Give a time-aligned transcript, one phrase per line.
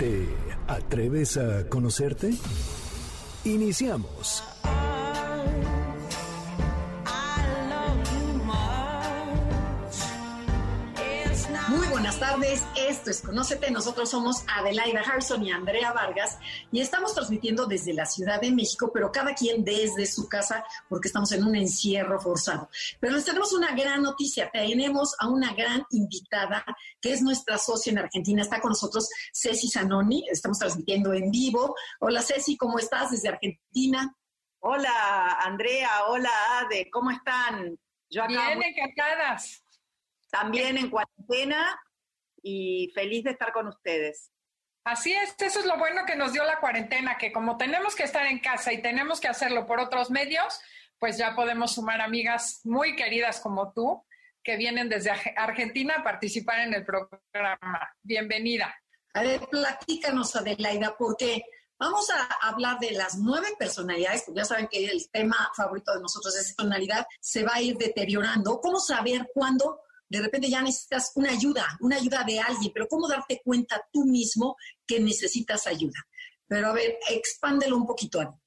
[0.00, 0.26] ¿Te
[0.66, 2.32] atreves a conocerte?
[3.44, 4.42] Iniciamos.
[12.40, 16.38] Tardes, esto es Conócete, nosotros somos Adelaida Harrison y Andrea Vargas
[16.72, 21.08] y estamos transmitiendo desde la Ciudad de México, pero cada quien desde su casa porque
[21.08, 22.70] estamos en un encierro forzado.
[22.98, 26.64] Pero les tenemos una gran noticia, tenemos a una gran invitada
[27.00, 31.74] que es nuestra socia en Argentina, está con nosotros Ceci Zanoni, estamos transmitiendo en vivo.
[32.00, 34.14] Hola Ceci, ¿cómo estás desde Argentina?
[34.60, 37.78] Hola Andrea, hola Ade, ¿cómo están?
[38.08, 39.62] Yo acá Bien, encantadas
[40.30, 41.76] también en cuarentena
[42.42, 44.30] y feliz de estar con ustedes.
[44.84, 48.04] Así es, eso es lo bueno que nos dio la cuarentena, que como tenemos que
[48.04, 50.60] estar en casa y tenemos que hacerlo por otros medios,
[50.98, 54.04] pues ya podemos sumar amigas muy queridas como tú,
[54.42, 57.94] que vienen desde Argentina a participar en el programa.
[58.02, 58.74] Bienvenida.
[59.14, 61.42] A ver, platícanos, Adelaida, porque
[61.78, 66.00] vamos a hablar de las nueve personalidades, porque ya saben que el tema favorito de
[66.00, 68.60] nosotros es personalidad, se va a ir deteriorando.
[68.60, 73.08] ¿Cómo saber cuándo de repente ya necesitas una ayuda, una ayuda de alguien, pero ¿cómo
[73.08, 76.04] darte cuenta tú mismo que necesitas ayuda?
[76.48, 78.40] Pero a ver, expándelo un poquito.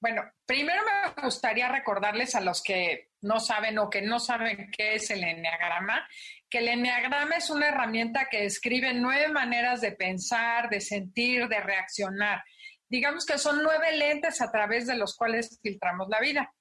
[0.00, 0.82] Bueno, primero
[1.16, 5.22] me gustaría recordarles a los que no saben o que no saben qué es el
[5.22, 6.06] enneagrama,
[6.50, 11.60] que el enneagrama es una herramienta que describe nueve maneras de pensar, de sentir, de
[11.60, 12.42] reaccionar.
[12.88, 16.52] Digamos que son nueve lentes a través de los cuales filtramos la vida.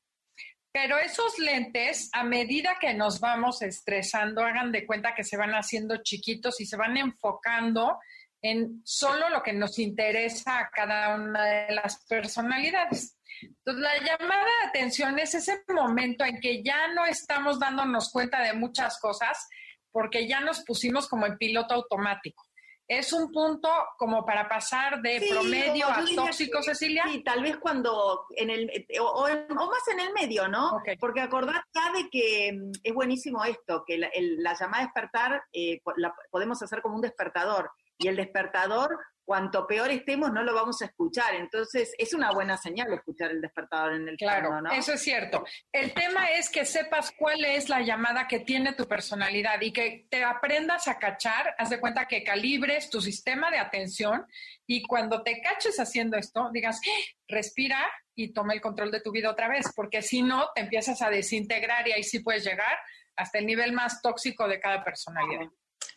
[0.73, 5.51] Pero esos lentes, a medida que nos vamos estresando, hagan de cuenta que se van
[5.51, 7.99] haciendo chiquitos y se van enfocando
[8.41, 13.19] en solo lo que nos interesa a cada una de las personalidades.
[13.41, 18.41] Entonces, la llamada de atención es ese momento en que ya no estamos dándonos cuenta
[18.41, 19.47] de muchas cosas
[19.91, 22.43] porque ya nos pusimos como en piloto automático
[22.87, 27.05] es un punto como para pasar de promedio a tóxico, Cecilia.
[27.07, 30.81] Sí, tal vez cuando en el o, más en el medio, ¿no?
[30.99, 35.81] Porque acordate ya de que mm, es buenísimo esto, que la, la llamada despertar eh,
[35.97, 40.81] la podemos hacer como un despertador y el despertador cuanto peor estemos, no lo vamos
[40.81, 41.35] a escuchar.
[41.35, 44.71] Entonces, es una buena señal escuchar el despertador en el Claro, ¿no?
[44.71, 45.43] eso es cierto.
[45.71, 50.07] El tema es que sepas cuál es la llamada que tiene tu personalidad y que
[50.09, 54.25] te aprendas a cachar, haz de cuenta que calibres tu sistema de atención
[54.67, 57.15] y cuando te caches haciendo esto, digas, ¡Ah!
[57.27, 57.79] respira
[58.15, 61.09] y toma el control de tu vida otra vez, porque si no, te empiezas a
[61.09, 62.77] desintegrar y ahí sí puedes llegar
[63.15, 65.47] hasta el nivel más tóxico de cada personalidad.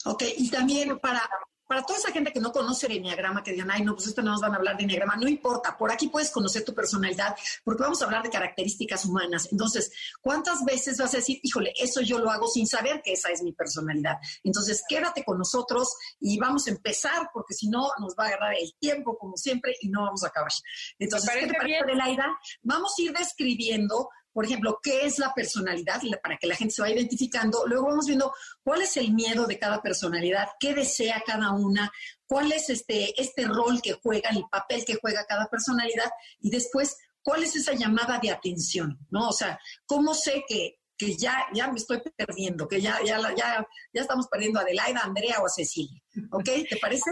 [0.04, 1.28] Ok, y también para,
[1.66, 4.22] para toda esa gente que no conoce el enneagrama, que digan, ay, no, pues esto
[4.22, 7.37] no nos van a hablar de enneagrama, no importa, por aquí puedes conocer tu personalidad,
[7.65, 9.49] porque vamos a hablar de características humanas.
[9.50, 9.91] Entonces,
[10.21, 13.43] ¿cuántas veces vas a decir, híjole, eso yo lo hago sin saber que esa es
[13.43, 14.16] mi personalidad?
[14.44, 18.54] Entonces, quédate con nosotros y vamos a empezar, porque si no, nos va a agarrar
[18.54, 20.53] el tiempo, como siempre, y no vamos a acabar.
[20.98, 22.27] Entonces, ¿qué te parece, Adelaida?
[22.62, 26.82] Vamos a ir describiendo por ejemplo, qué es la personalidad para que la gente se
[26.82, 27.66] vaya identificando.
[27.66, 31.91] Luego vamos viendo cuál es el miedo de cada personalidad, qué desea cada una,
[32.26, 36.98] cuál es este, este rol que juega, el papel que juega cada personalidad y después
[37.22, 39.30] cuál es esa llamada de atención, ¿no?
[39.30, 43.66] O sea, ¿cómo sé que, que ya, ya me estoy perdiendo, que ya, ya, ya,
[43.94, 46.03] ya estamos perdiendo a Adelaida, a Andrea o a Cecilia?
[46.30, 46.44] ¿Ok?
[46.68, 47.10] ¿Te parece?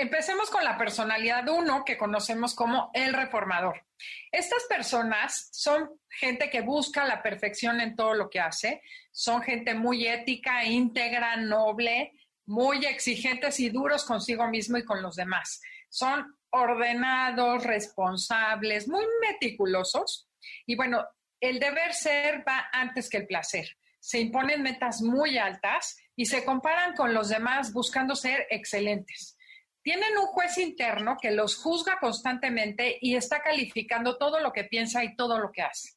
[0.00, 3.84] Empecemos con la personalidad uno que conocemos como el reformador.
[4.32, 8.80] Estas personas son gente que busca la perfección en todo lo que hace,
[9.12, 12.14] son gente muy ética, íntegra, noble,
[12.46, 15.60] muy exigentes y duros consigo mismo y con los demás.
[15.90, 20.30] Son ordenados, responsables, muy meticulosos
[20.64, 21.04] y bueno,
[21.40, 23.76] el deber ser va antes que el placer.
[23.98, 29.36] Se imponen metas muy altas y se comparan con los demás buscando ser excelentes
[29.82, 35.04] tienen un juez interno que los juzga constantemente y está calificando todo lo que piensa
[35.04, 35.90] y todo lo que hace.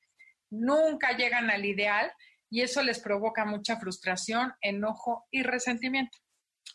[0.50, 2.12] Nunca llegan al ideal
[2.50, 6.18] y eso les provoca mucha frustración, enojo y resentimiento.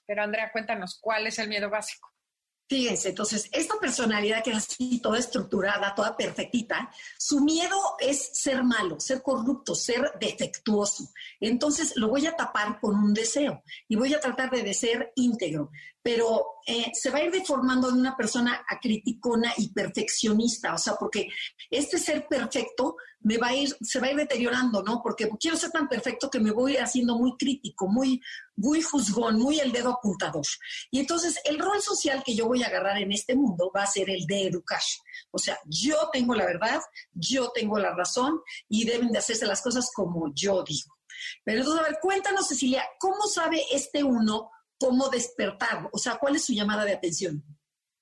[0.06, 2.08] Pero Andrea, cuéntanos, ¿cuál es el miedo básico?
[2.68, 8.62] Fíjense, entonces, esta personalidad que es así, toda estructurada, toda perfectita, su miedo es ser
[8.62, 11.10] malo, ser corrupto, ser defectuoso.
[11.40, 15.70] Entonces, lo voy a tapar con un deseo y voy a tratar de ser íntegro.
[16.10, 20.94] Pero eh, se va a ir deformando en una persona acriticona y perfeccionista, o sea,
[20.94, 21.28] porque
[21.68, 25.02] este ser perfecto me va a ir, se va a ir deteriorando, ¿no?
[25.02, 28.22] Porque quiero ser tan perfecto que me voy haciendo muy crítico, muy,
[28.56, 30.46] muy juzgón, muy el dedo apuntador.
[30.90, 33.86] Y entonces el rol social que yo voy a agarrar en este mundo va a
[33.86, 34.80] ser el de educar.
[35.30, 36.80] O sea, yo tengo la verdad,
[37.12, 40.96] yo tengo la razón y deben de hacerse las cosas como yo digo.
[41.44, 45.88] Pero entonces, a ver, cuéntanos, Cecilia, ¿cómo sabe este uno cómo despertar?
[45.92, 47.42] O sea, ¿cuál es su llamada de atención?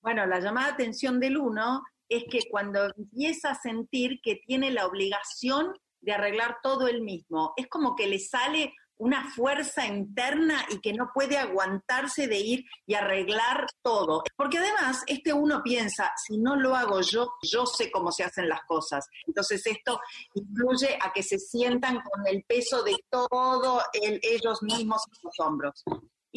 [0.01, 4.71] Bueno, la llamada de atención del uno es que cuando empieza a sentir que tiene
[4.71, 10.65] la obligación de arreglar todo él mismo, es como que le sale una fuerza interna
[10.71, 14.23] y que no puede aguantarse de ir y arreglar todo.
[14.37, 18.49] Porque además, este uno piensa, si no lo hago yo, yo sé cómo se hacen
[18.49, 19.07] las cosas.
[19.27, 20.01] Entonces esto
[20.35, 25.85] incluye a que se sientan con el peso de todo ellos mismos en sus hombros.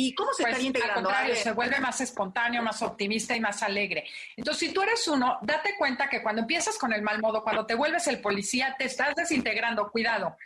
[0.01, 1.09] ¿Y cómo se está pues, integrando?
[1.35, 4.05] se vuelve más espontáneo, más optimista y más alegre.
[4.37, 7.65] Entonces, si tú eres uno, date cuenta que cuando empiezas con el mal modo, cuando
[7.65, 9.91] te vuelves el policía, te estás desintegrando.
[9.91, 10.37] Cuidado.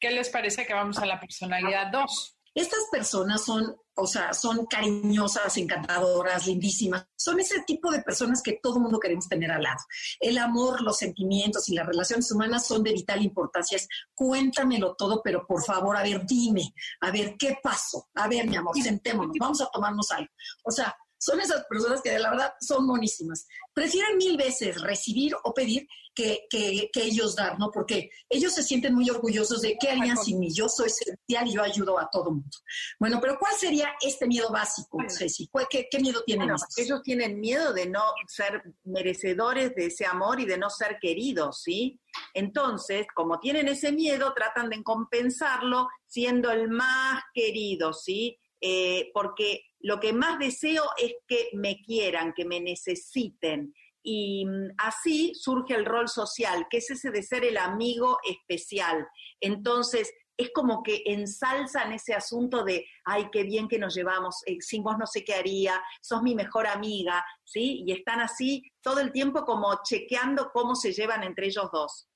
[0.00, 2.39] ¿Qué les parece que vamos a la personalidad 2?
[2.54, 7.06] Estas personas son, o sea, son cariñosas, encantadoras, lindísimas.
[7.16, 9.78] Son ese tipo de personas que todo mundo queremos tener al lado.
[10.18, 13.78] El amor, los sentimientos y las relaciones humanas son de vital importancia.
[14.14, 18.08] cuéntamelo todo, pero por favor, a ver, dime, a ver, ¿qué pasó?
[18.14, 20.30] A ver, mi amor, sentémonos, vamos a tomarnos algo.
[20.64, 23.46] O sea, son esas personas que de la verdad son monísimas.
[23.74, 27.70] Prefieren mil veces recibir o pedir que, ellos dar, ¿no?
[27.70, 30.52] Porque ellos se sienten muy orgullosos de qué harían sin mí.
[30.52, 32.58] Yo soy esencial y yo ayudo a todo mundo.
[32.98, 35.50] Bueno, pero ¿cuál sería este miedo básico, Ceci?
[35.68, 40.58] ¿Qué, miedo tienen Ellos tienen miedo de no ser merecedores de ese amor y de
[40.58, 42.00] no ser queridos, ¿sí?
[42.34, 48.38] Entonces, como tienen ese miedo, tratan de compensarlo siendo el más querido, ¿sí?
[48.60, 53.74] Eh, porque lo que más deseo es que me quieran, que me necesiten.
[54.02, 59.06] Y mm, así surge el rol social, que es ese de ser el amigo especial.
[59.40, 60.10] Entonces,
[60.40, 64.82] es como que ensalzan ese asunto de, ay, qué bien que nos llevamos, eh, sin
[64.82, 67.82] vos no sé qué haría, sos mi mejor amiga, ¿sí?
[67.86, 72.08] Y están así todo el tiempo como chequeando cómo se llevan entre ellos dos.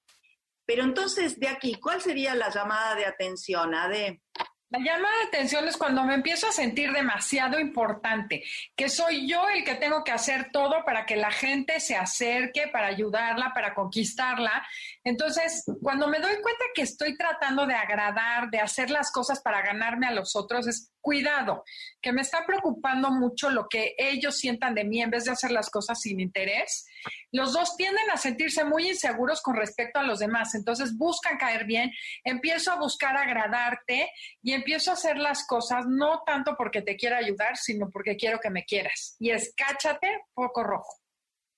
[0.66, 4.22] Pero entonces, de aquí, ¿cuál sería la llamada de atención, Ade?
[4.74, 8.42] La llamada de atención es cuando me empiezo a sentir demasiado importante,
[8.74, 12.66] que soy yo el que tengo que hacer todo para que la gente se acerque,
[12.72, 14.66] para ayudarla, para conquistarla.
[15.04, 19.62] Entonces, cuando me doy cuenta que estoy tratando de agradar, de hacer las cosas para
[19.62, 21.64] ganarme a los otros, es cuidado,
[22.00, 25.50] que me está preocupando mucho lo que ellos sientan de mí en vez de hacer
[25.50, 26.86] las cosas sin interés.
[27.30, 31.66] Los dos tienden a sentirse muy inseguros con respecto a los demás, entonces buscan caer
[31.66, 31.92] bien,
[32.24, 34.10] empiezo a buscar agradarte
[34.42, 38.40] y empiezo a hacer las cosas no tanto porque te quiera ayudar, sino porque quiero
[38.40, 39.16] que me quieras.
[39.18, 41.03] Y es cáchate poco rojo.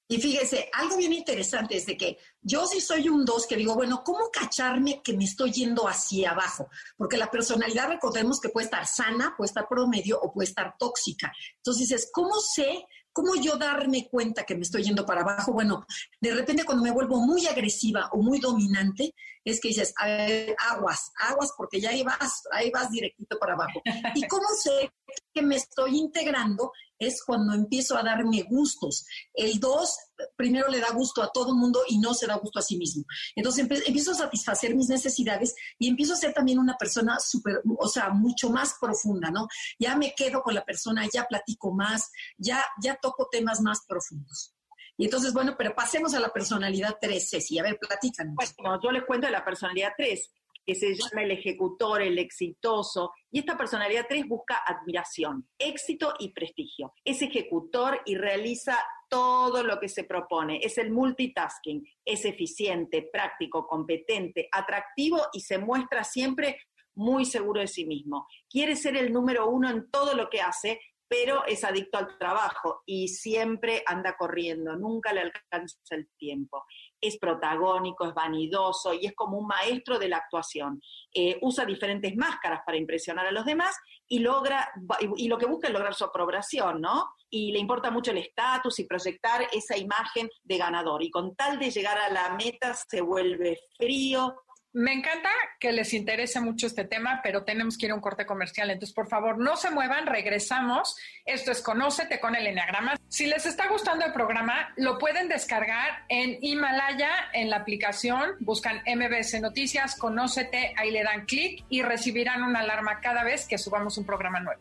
[0.08, 3.75] Y fíjese, algo bien interesante es de que yo sí soy un dos que digo,
[3.75, 6.69] bueno, ¿cómo cacharme que me estoy yendo hacia abajo?
[6.97, 11.32] Porque la personalidad, recordemos que puede estar sana, puede estar promedio o puede estar tóxica.
[11.56, 12.87] Entonces dices, ¿cómo sé
[13.17, 15.50] ¿Cómo yo darme cuenta que me estoy yendo para abajo?
[15.50, 15.87] Bueno,
[16.20, 19.14] de repente cuando me vuelvo muy agresiva o muy dominante,
[19.46, 23.54] es que dices, a ver, aguas, aguas, porque ya ahí vas, ahí vas directito para
[23.54, 23.81] abajo.
[24.14, 24.93] ¿Y cómo sé
[25.32, 26.72] que me estoy integrando?
[26.98, 29.06] Es cuando empiezo a darme gustos.
[29.34, 29.96] El dos
[30.37, 32.76] primero le da gusto a todo el mundo y no se da gusto a sí
[32.76, 33.05] mismo.
[33.36, 37.88] Entonces empiezo a satisfacer mis necesidades y empiezo a ser también una persona súper, o
[37.88, 39.46] sea, mucho más profunda, ¿no?
[39.79, 44.56] Ya me quedo con la persona, ya platico más, ya, ya toco temas más profundos.
[44.96, 47.58] Y entonces, bueno, pero pasemos a la personalidad 3, Ceci.
[47.58, 48.34] A ver, platícanos.
[48.58, 50.32] Bueno, yo les cuento de la personalidad 3,
[50.65, 53.12] que se llama el ejecutor, el exitoso.
[53.31, 56.94] Y esta personalidad 3 busca admiración, éxito y prestigio.
[57.05, 60.60] Es ejecutor y realiza todo lo que se propone.
[60.62, 66.58] Es el multitasking, es eficiente, práctico, competente, atractivo y se muestra siempre
[66.94, 68.26] muy seguro de sí mismo.
[68.48, 72.82] Quiere ser el número uno en todo lo que hace, pero es adicto al trabajo
[72.84, 76.65] y siempre anda corriendo, nunca le alcanza el tiempo
[77.01, 80.81] es protagónico, es vanidoso y es como un maestro de la actuación.
[81.15, 83.77] Eh, usa diferentes máscaras para impresionar a los demás
[84.08, 84.69] y logra,
[85.17, 87.10] y lo que busca es lograr su aprobación, ¿no?
[87.29, 91.03] Y le importa mucho el estatus y proyectar esa imagen de ganador.
[91.03, 94.34] Y con tal de llegar a la meta se vuelve frío,
[94.76, 98.26] me encanta que les interese mucho este tema, pero tenemos que ir a un corte
[98.26, 98.68] comercial.
[98.70, 100.98] Entonces, por favor, no se muevan, regresamos.
[101.24, 102.94] Esto es Conócete con el Enneagrama.
[103.08, 108.32] Si les está gustando el programa, lo pueden descargar en Himalaya, en la aplicación.
[108.40, 113.56] Buscan MBS Noticias, Conócete, ahí le dan clic y recibirán una alarma cada vez que
[113.56, 114.60] subamos un programa nuevo.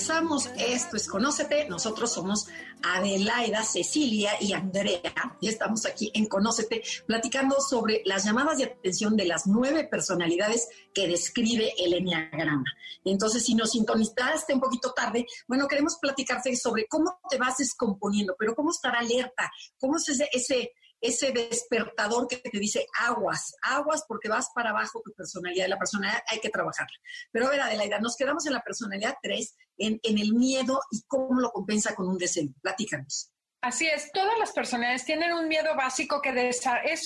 [0.00, 2.48] regresamos, esto es Conócete, nosotros somos
[2.82, 9.14] Adelaida, Cecilia y Andrea, y estamos aquí en Conócete platicando sobre las llamadas de atención
[9.14, 12.64] de las nueve personalidades que describe el Enneagrama.
[13.04, 18.34] Entonces, si nos sintonizaste un poquito tarde, bueno, queremos platicarte sobre cómo te vas descomponiendo,
[18.38, 24.04] pero cómo estar alerta, cómo es ese, ese ese despertador que te dice aguas, aguas
[24.06, 26.96] porque vas para abajo tu personalidad, la personalidad hay que trabajarla.
[27.32, 31.02] Pero a ver, Adelaida, nos quedamos en la personalidad 3, en, en el miedo y
[31.06, 32.48] cómo lo compensa con un deseo.
[32.60, 33.30] Platícanos.
[33.62, 36.62] Así es, todas las personalidades tienen un miedo básico que es,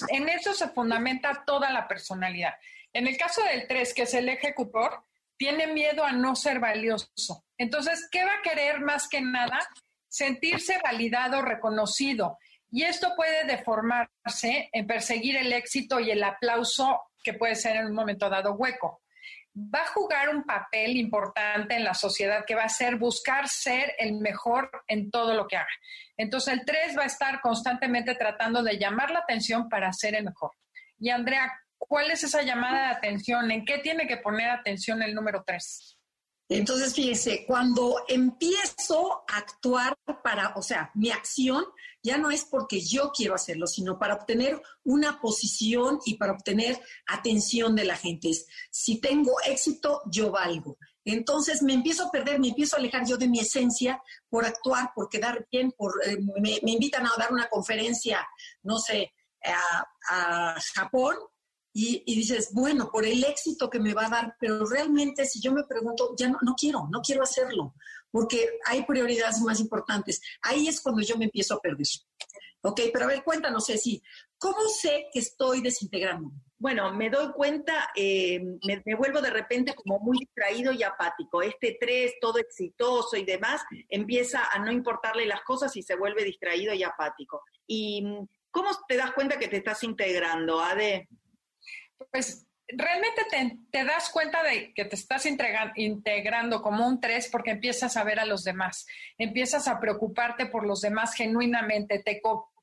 [0.09, 2.55] en eso se fundamenta toda la personalidad.
[2.93, 5.03] En el caso del 3, que es el ejecutor,
[5.37, 7.45] tiene miedo a no ser valioso.
[7.59, 9.59] Entonces, ¿qué va a querer más que nada?
[10.09, 12.39] Sentirse validado, reconocido.
[12.75, 17.87] Y esto puede deformarse en perseguir el éxito y el aplauso que puede ser en
[17.87, 19.01] un momento dado hueco.
[19.57, 23.95] Va a jugar un papel importante en la sociedad que va a ser buscar ser
[23.97, 25.69] el mejor en todo lo que haga.
[26.17, 30.25] Entonces el 3 va a estar constantemente tratando de llamar la atención para ser el
[30.25, 30.51] mejor.
[30.99, 33.53] Y Andrea, ¿cuál es esa llamada de atención?
[33.53, 35.97] ¿En qué tiene que poner atención el número 3?
[36.49, 41.65] Entonces, fíjense, cuando empiezo a actuar para, o sea, mi acción
[42.05, 46.81] ya no es porque yo quiero hacerlo, sino para obtener una posición y para obtener
[47.07, 48.31] atención de la gente.
[48.71, 50.77] si tengo éxito, yo valgo.
[51.05, 54.93] Entonces me empiezo a perder, me empiezo a alejar yo de mi esencia por actuar,
[54.95, 58.27] por quedar bien, por, eh, me, invitan a dar una conferencia,
[58.63, 59.13] no sé,
[60.09, 61.17] a Japón
[61.77, 65.51] y, dices, bueno, por el éxito que me va a dar, pero realmente si yo
[65.51, 67.75] me pregunto, ya no, no quiero, no quiero hacerlo,
[68.15, 70.23] porque hay prioridades más importantes.
[70.41, 71.85] Ahí es cuando yo me empiezo a perder.
[72.63, 74.01] Ok, pero a ver, cuéntanos, Ceci,
[74.39, 76.31] ¿cómo sé que estoy desintegrando?
[76.57, 81.43] Bueno, me doy cuenta, eh, me, me, vuelvo de repente como muy distraído y apático.
[81.43, 86.23] Este tres, todo exitoso y demás, empieza a no importarle las cosas y se vuelve
[86.23, 87.43] distraído y apático.
[87.67, 88.07] ¿Y
[88.53, 91.09] cómo te das cuenta que te estás integrando, Ade?
[92.13, 93.23] pues realmente
[93.71, 98.19] te, das cuenta de que te estás integrando como un tres porque empiezas a ver
[98.21, 98.87] a los demás,
[99.19, 102.21] empiezas a preocuparte por los demás genuinamente, te,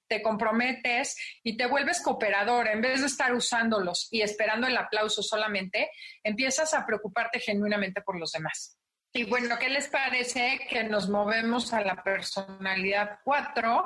[0.07, 5.21] te comprometes y te vuelves cooperador, en vez de estar usándolos y esperando el aplauso
[5.21, 5.89] solamente,
[6.23, 8.80] empiezas a preocuparte genuinamente por los demás.
[9.13, 13.83] Y bueno, ¿qué les parece que nos movemos a la personalidad 4?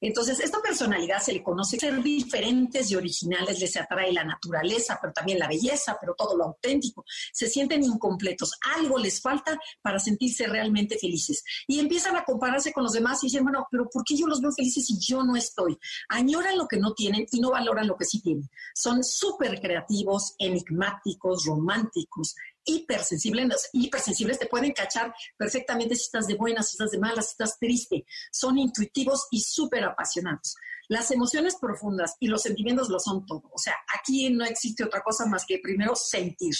[0.00, 5.12] Entonces, esta personalidad se le conoce ser diferentes y originales, les atrae la naturaleza, pero
[5.12, 7.04] también la belleza, pero todo lo auténtico.
[7.32, 11.44] Se sienten incompletos, algo les falta para sentirse realmente felices.
[11.68, 14.40] Y empiezan a compararse con los demás y dicen, bueno, pero ¿por qué yo los
[14.40, 15.78] veo felices y yo no estoy?
[16.08, 18.50] Añoran lo que no tienen y no valoran lo que sí tienen.
[18.74, 22.34] Son súper creativos, enigmáticos, románticos,
[22.66, 27.30] hipersensibles, hipersensibles te pueden cachar perfectamente si estás de buenas, si estás de malas, si
[27.32, 28.04] estás triste.
[28.30, 30.56] Son intuitivos y súper apasionados.
[30.88, 33.50] Las emociones profundas y los sentimientos lo son todo.
[33.52, 36.54] O sea, aquí no existe otra cosa más que primero sentir.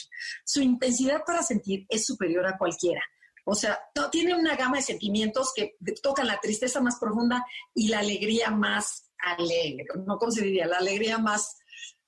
[0.44, 3.02] Su intensidad para sentir es superior a cualquiera.
[3.44, 3.78] O sea,
[4.10, 7.44] tiene una gama de sentimientos que tocan la tristeza más profunda
[7.75, 9.86] y la alegría más alegre.
[10.04, 10.18] ¿No?
[10.18, 10.66] ¿Cómo se diría?
[10.66, 11.56] La alegría más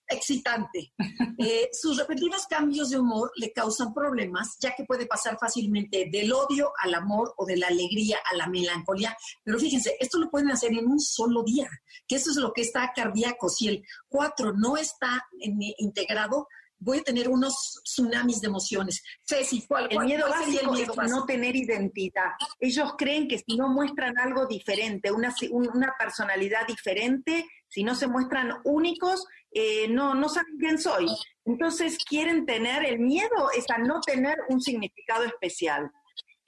[0.08, 0.92] excitante.
[1.38, 6.32] Eh, sus repentinos cambios de humor le causan problemas, ya que puede pasar fácilmente del
[6.32, 9.16] odio al amor o de la alegría a la melancolía.
[9.44, 11.68] Pero fíjense, esto lo pueden hacer en un solo día,
[12.06, 13.48] que eso es lo que está cardíaco.
[13.48, 15.26] Si el 4 no está
[15.78, 16.48] integrado,
[16.80, 19.02] voy a tener unos tsunamis de emociones.
[19.26, 22.30] Ceci, ¿cuál, el miedo básico el miedo es no tener identidad.
[22.60, 28.06] Ellos creen que si no muestran algo diferente, una, una personalidad diferente, si no se
[28.06, 29.26] muestran únicos,
[29.58, 31.06] eh, no, no saben quién soy.
[31.44, 35.90] Entonces quieren tener, el miedo es a no tener un significado especial.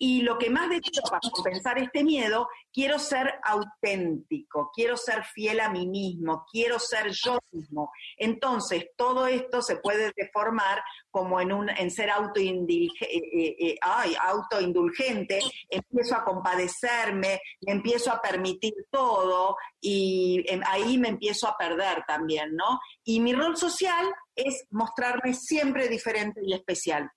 [0.03, 5.25] Y lo que más de todo, para compensar este miedo, quiero ser auténtico, quiero ser
[5.25, 7.93] fiel a mí mismo, quiero ser yo mismo.
[8.17, 14.17] Entonces, todo esto se puede deformar como en, un, en ser autoindulgente, eh, eh, eh,
[14.23, 21.59] autoindulgente, empiezo a compadecerme, me empiezo a permitir todo y em, ahí me empiezo a
[21.59, 22.81] perder también, ¿no?
[23.05, 27.11] Y mi rol social es mostrarme siempre diferente y especial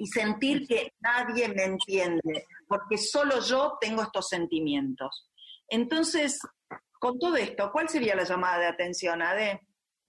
[0.00, 5.28] y sentir que nadie me entiende, porque solo yo tengo estos sentimientos.
[5.68, 6.40] Entonces,
[6.98, 9.60] con todo esto, ¿cuál sería la llamada de atención, Ade?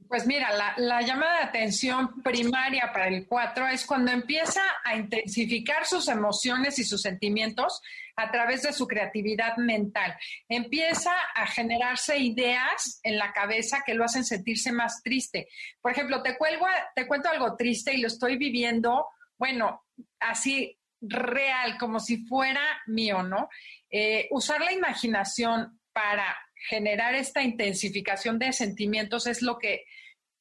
[0.08, 5.86] Pues mira, la, llamada de atención primaria para el 4 es cuando empieza a intensificar
[5.86, 7.82] sus emociones y sus sentimientos
[8.16, 10.16] a través de su creatividad mental.
[10.48, 15.50] Empieza a generarse ideas en la cabeza que lo hacen sentirse más triste.
[15.82, 19.06] Por ejemplo, te, cuelgo, te cuento algo triste y lo estoy viviendo
[19.42, 19.88] bueno,
[20.20, 23.50] así real, como si fuera mío, ¿no?
[23.90, 26.38] Eh, usar la imaginación para
[26.70, 29.86] generar esta intensificación de sentimientos es lo que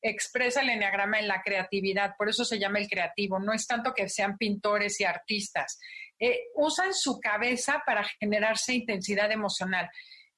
[0.02, 3.94] expresa el enneagrama en la creatividad, por eso se llama el creativo, no es tanto
[3.94, 5.78] que sean pintores y artistas,
[6.18, 9.88] eh, usan su cabeza para generarse intensidad emocional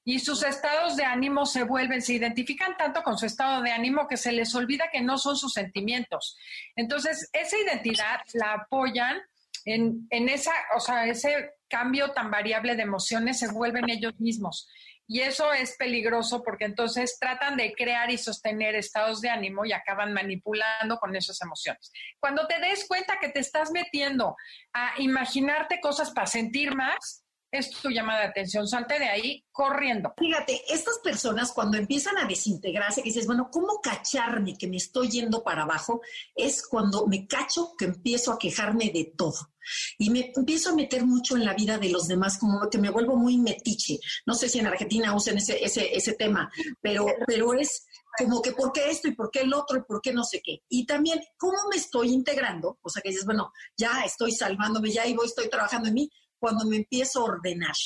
[0.05, 4.09] y sus estados de ánimo se vuelven, se identifican tanto con su estado de ánimo
[4.09, 6.37] que se les olvida que no son sus sentimientos.
[6.75, 9.21] Entonces, esa identidad la apoyan
[9.65, 14.69] en, en esa, o sea, ese cambio tan variable de emociones se vuelven ellos mismos.
[15.07, 19.73] Y eso es peligroso porque entonces tratan de crear y sostener estados de ánimo y
[19.73, 21.93] acaban manipulando con esas emociones.
[22.19, 24.37] Cuando te des cuenta que te estás metiendo
[24.73, 27.22] a imaginarte cosas para sentir más,
[27.53, 30.15] es tu llamada de atención, salte de ahí corriendo.
[30.17, 35.11] Fíjate, estas personas cuando empiezan a desintegrarse, que dices, bueno, ¿cómo cacharme que me estoy
[35.11, 36.01] yendo para abajo?
[36.35, 39.53] Es cuando me cacho que empiezo a quejarme de todo.
[39.99, 42.91] Y me empiezo a meter mucho en la vida de los demás, como que me
[42.91, 43.99] vuelvo muy metiche.
[44.25, 47.85] No sé si en Argentina usen ese, ese, ese tema, pero, pero es
[48.19, 50.41] como que por qué esto y por qué el otro y por qué no sé
[50.43, 50.63] qué.
[50.69, 55.07] Y también cómo me estoy integrando, o sea que dices, bueno, ya estoy salvándome, ya
[55.07, 56.11] y voy, estoy trabajando en mí,
[56.43, 57.77] cuando me empiezo a ordenar,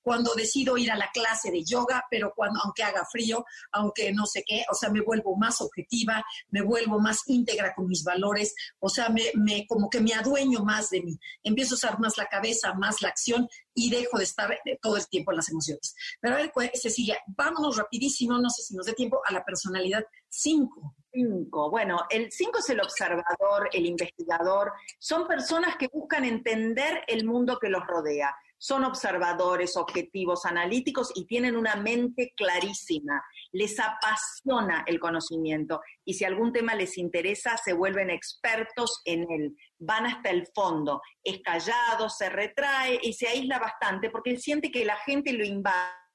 [0.00, 4.24] cuando decido ir a la clase de yoga, pero cuando, aunque haga frío, aunque no
[4.24, 8.54] sé qué, o sea, me vuelvo más objetiva, me vuelvo más íntegra con mis valores,
[8.78, 12.16] o sea, me, me como que me adueño más de mí, empiezo a usar más
[12.16, 15.50] la cabeza, más la acción y dejo de estar eh, todo el tiempo en las
[15.50, 15.94] emociones.
[16.18, 19.44] Pero a ver, pues, Cecilia, vámonos rapidísimo, no sé si nos dé tiempo, a la
[19.44, 20.94] personalidad 5.
[21.70, 24.72] Bueno, el 5 es el observador, el investigador.
[24.98, 28.34] Son personas que buscan entender el mundo que los rodea.
[28.58, 33.22] Son observadores, objetivos, analíticos y tienen una mente clarísima.
[33.52, 39.56] Les apasiona el conocimiento y si algún tema les interesa, se vuelven expertos en él.
[39.78, 41.02] Van hasta el fondo.
[41.22, 45.44] Es callado, se retrae y se aísla bastante porque él siente que la gente lo
[45.44, 46.05] invade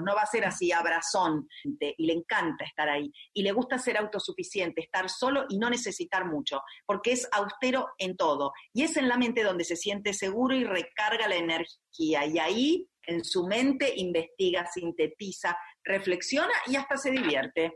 [0.00, 3.96] no va a ser así abrazón, y le encanta estar ahí, y le gusta ser
[3.96, 9.08] autosuficiente, estar solo y no necesitar mucho, porque es austero en todo, y es en
[9.08, 13.92] la mente donde se siente seguro y recarga la energía, y ahí en su mente
[13.96, 17.74] investiga, sintetiza, reflexiona y hasta se divierte.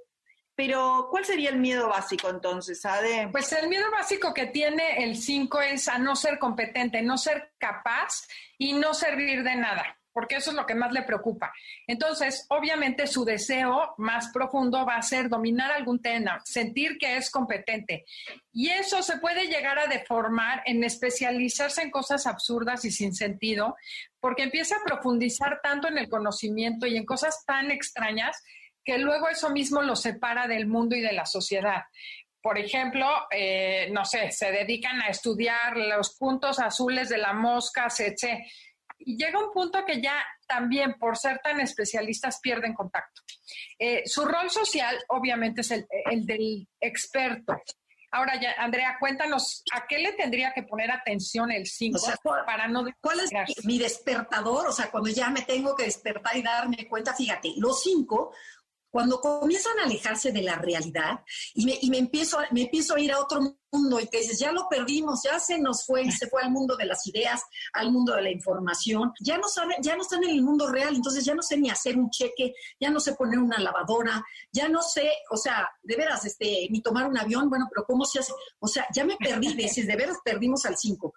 [0.56, 3.28] Pero, ¿cuál sería el miedo básico entonces, Ade?
[3.30, 7.52] Pues el miedo básico que tiene el 5 es a no ser competente, no ser
[7.58, 8.26] capaz
[8.58, 11.52] y no servir de nada porque eso es lo que más le preocupa.
[11.86, 17.30] Entonces, obviamente su deseo más profundo va a ser dominar algún tema, sentir que es
[17.30, 18.04] competente.
[18.52, 23.76] Y eso se puede llegar a deformar en especializarse en cosas absurdas y sin sentido,
[24.20, 28.42] porque empieza a profundizar tanto en el conocimiento y en cosas tan extrañas
[28.84, 31.82] que luego eso mismo lo separa del mundo y de la sociedad
[32.40, 37.88] por ejemplo, eh, no sé, se dedican a estudiar los puntos azules de la mosca,
[37.88, 38.40] etc
[38.98, 43.22] y llega un punto que ya también, por ser tan especialistas, pierden contacto.
[43.78, 45.86] Eh, su rol social, obviamente, es el,
[46.26, 47.56] del experto.
[48.10, 52.00] Ahora, ya, Andrea, cuéntanos, ¿a qué le tendría que poner atención el 5
[52.46, 52.86] para no...
[53.00, 53.30] ¿Cuál es
[53.64, 54.66] mi despertador?
[54.66, 58.32] O sea, cuando ya me tengo que despertar y darme cuenta, fíjate, los cinco
[58.90, 61.20] cuando comienzan a alejarse de la realidad
[61.54, 64.38] y me, y me, empiezo, me empiezo a ir a otro mundo y que dices,
[64.38, 67.42] ya lo perdimos, ya se nos fue, se fue al mundo de las ideas,
[67.74, 70.94] al mundo de la información, ya no saben, ya no están en el mundo real,
[70.94, 74.68] entonces ya no sé ni hacer un cheque, ya no sé poner una lavadora, ya
[74.68, 78.20] no sé, o sea, de veras, este, ni tomar un avión, bueno, pero ¿cómo se
[78.20, 78.32] hace?
[78.58, 81.12] O sea, ya me perdí veces, de veras perdimos al 5.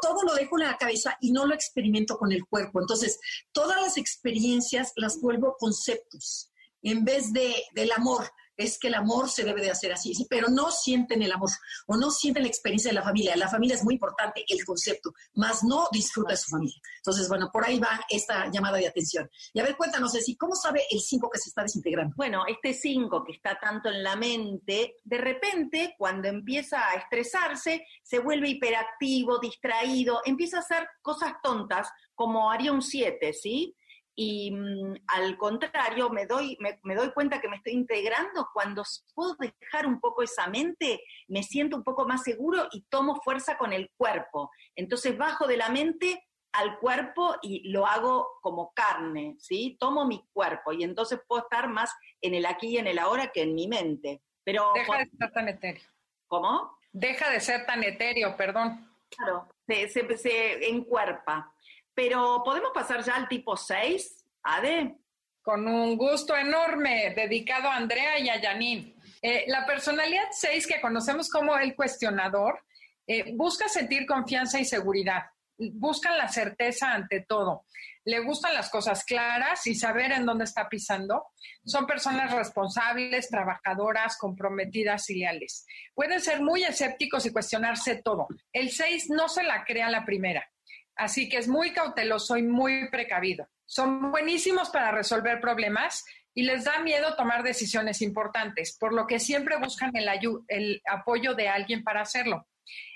[0.00, 2.80] todo lo dejo en la cabeza y no lo experimento con el cuerpo.
[2.80, 3.18] Entonces,
[3.52, 6.49] todas las experiencias las vuelvo conceptos
[6.82, 8.30] en vez de, del amor.
[8.56, 11.48] es que el amor se debe de hacer así, pero no sienten el amor
[11.86, 13.34] o no sienten la experiencia de la familia.
[13.36, 16.78] La familia es muy importante, el concepto, más no disfruta de su familia.
[16.98, 19.30] Entonces, bueno, por ahí va esta llamada de atención.
[19.54, 22.14] Y a ver, cuéntanos, Ceci, ¿cómo sabe el 5 que se está desintegrando?
[22.16, 27.86] Bueno, este 5 que está tanto en la mente, de repente, cuando empieza a estresarse,
[28.02, 33.74] se vuelve hiperactivo, distraído, empieza a hacer cosas tontas, como haría un 7, ¿sí?
[34.14, 38.82] Y mm, al contrario, me doy, me, doy cuenta que me estoy integrando cuando
[39.14, 43.56] puedo dejar un poco esa mente, me siento un poco más seguro y tomo fuerza
[43.56, 44.50] con el cuerpo.
[44.74, 49.76] Entonces bajo de la mente al cuerpo y lo hago como carne, ¿sí?
[49.78, 53.30] Tomo mi cuerpo y entonces puedo estar más en el aquí y en el ahora
[53.32, 54.22] que en mi mente.
[54.44, 55.84] Pero Deja de ser tan etéreo.
[56.26, 56.78] ¿Cómo?
[56.92, 58.88] Deja de ser tan etéreo, perdón.
[59.10, 61.52] Claro, se, se, se encuerpa.
[62.02, 64.96] Pero podemos pasar ya al tipo 6, Ade.
[65.42, 68.94] Con un gusto enorme, dedicado a Andrea y a Janine.
[69.20, 72.64] Eh, la personalidad 6, que conocemos como el cuestionador,
[73.06, 75.24] eh, busca sentir confianza y seguridad.
[75.58, 77.66] Buscan la certeza ante todo.
[78.06, 81.26] Le gustan las cosas claras y saber en dónde está pisando.
[81.66, 85.66] Son personas responsables, trabajadoras, comprometidas y leales.
[85.94, 88.26] Pueden ser muy escépticos y cuestionarse todo.
[88.54, 90.50] El 6 no se la crea la primera
[90.96, 93.48] así que es muy cauteloso y muy precavido.
[93.64, 99.18] Son buenísimos para resolver problemas y les da miedo tomar decisiones importantes, por lo que
[99.18, 102.46] siempre buscan el, apoyo de alguien para hacerlo.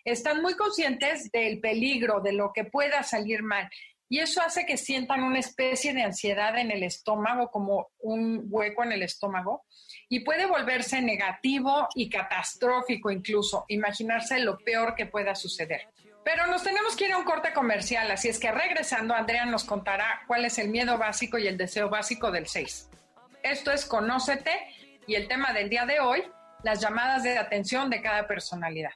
[0.04, 3.68] Están muy conscientes del peligro, de lo que pueda salir mal,
[4.09, 8.85] y eso hace que sientan una especie de ansiedad en el estómago, como un hueco
[8.85, 9.64] en el estómago,
[10.09, 15.88] y puede volverse negativo y catastrófico incluso, imaginarse lo peor que pueda suceder.
[16.24, 19.64] Pero nos tenemos que ir a un corte comercial, así es que regresando, Andrea nos
[19.64, 22.88] contará cuál es el miedo básico y el deseo básico del 6.
[23.42, 24.50] Esto es Conócete
[25.06, 26.24] y el tema del día de hoy,
[26.62, 28.92] las llamadas de atención de cada personalidad.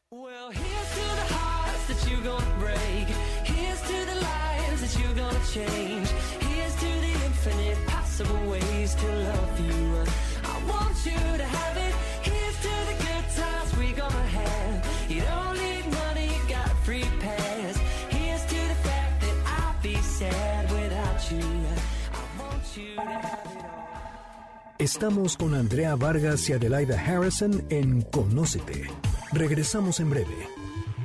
[24.90, 28.88] Estamos con Andrea Vargas y Adelaida Harrison en Conócete.
[29.33, 30.48] Regresamos en breve.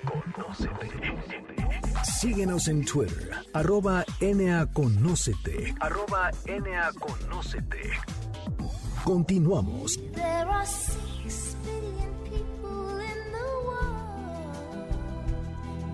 [0.06, 0.90] Conócete.
[2.06, 5.76] Síguenos en Twitter, arroba NAConócete.
[5.82, 7.92] Arroba NAConócete.
[9.04, 10.00] Continuamos.
[10.14, 14.56] There are six billion people in the world,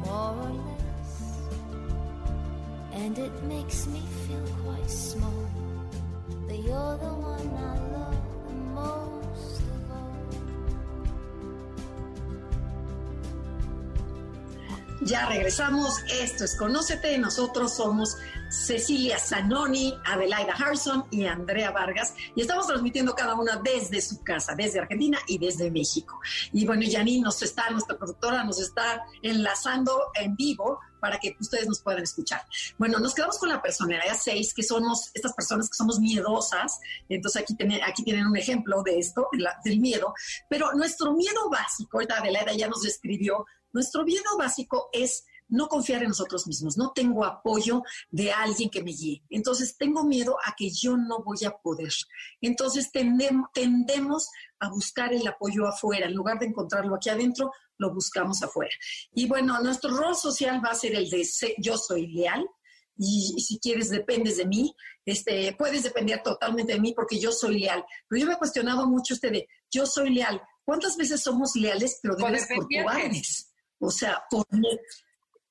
[0.06, 1.10] more or less.
[2.94, 4.19] And it makes me feel
[15.10, 16.04] Ya regresamos.
[16.22, 17.18] Esto es Conócete.
[17.18, 18.16] Nosotros somos
[18.50, 22.14] Cecilia Zanoni, Adelaida Harrison y Andrea Vargas.
[22.36, 26.20] Y estamos transmitiendo cada una desde su casa, desde Argentina y desde México.
[26.52, 31.68] Y bueno, Janine nos está, nuestra productora, nos está enlazando en vivo para que ustedes
[31.68, 32.42] nos puedan escuchar.
[32.78, 36.80] Bueno, nos quedamos con la personalidad 6, que somos estas personas que somos miedosas.
[37.08, 39.30] Entonces aquí, tienen, aquí tienen un ejemplo de esto,
[39.64, 40.14] del miedo.
[40.50, 46.04] Pero nuestro miedo básico, ahorita Adelaida ya nos describió nuestro miedo básico es no confiar
[46.04, 49.24] en nosotros mismos, no tengo apoyo de alguien que me guíe.
[49.30, 51.92] Entonces tengo miedo a que yo no voy a poder.
[52.42, 58.42] Entonces tendemos a buscar el apoyo afuera, en lugar de encontrarlo aquí adentro, lo buscamos
[58.44, 58.72] afuera.
[59.14, 61.28] Y bueno, nuestro rol social va a ser el de
[61.60, 62.46] yo soy leal,
[63.02, 67.60] y, si quieres dependes de mí, este, puedes depender totalmente de mí porque yo soy
[67.60, 67.84] leal.
[68.08, 70.42] Pero yo me he cuestionado mucho este de yo soy leal.
[70.66, 73.54] ¿Cuántas veces somos leales pero de por cobardes?
[73.80, 74.46] O sea, por,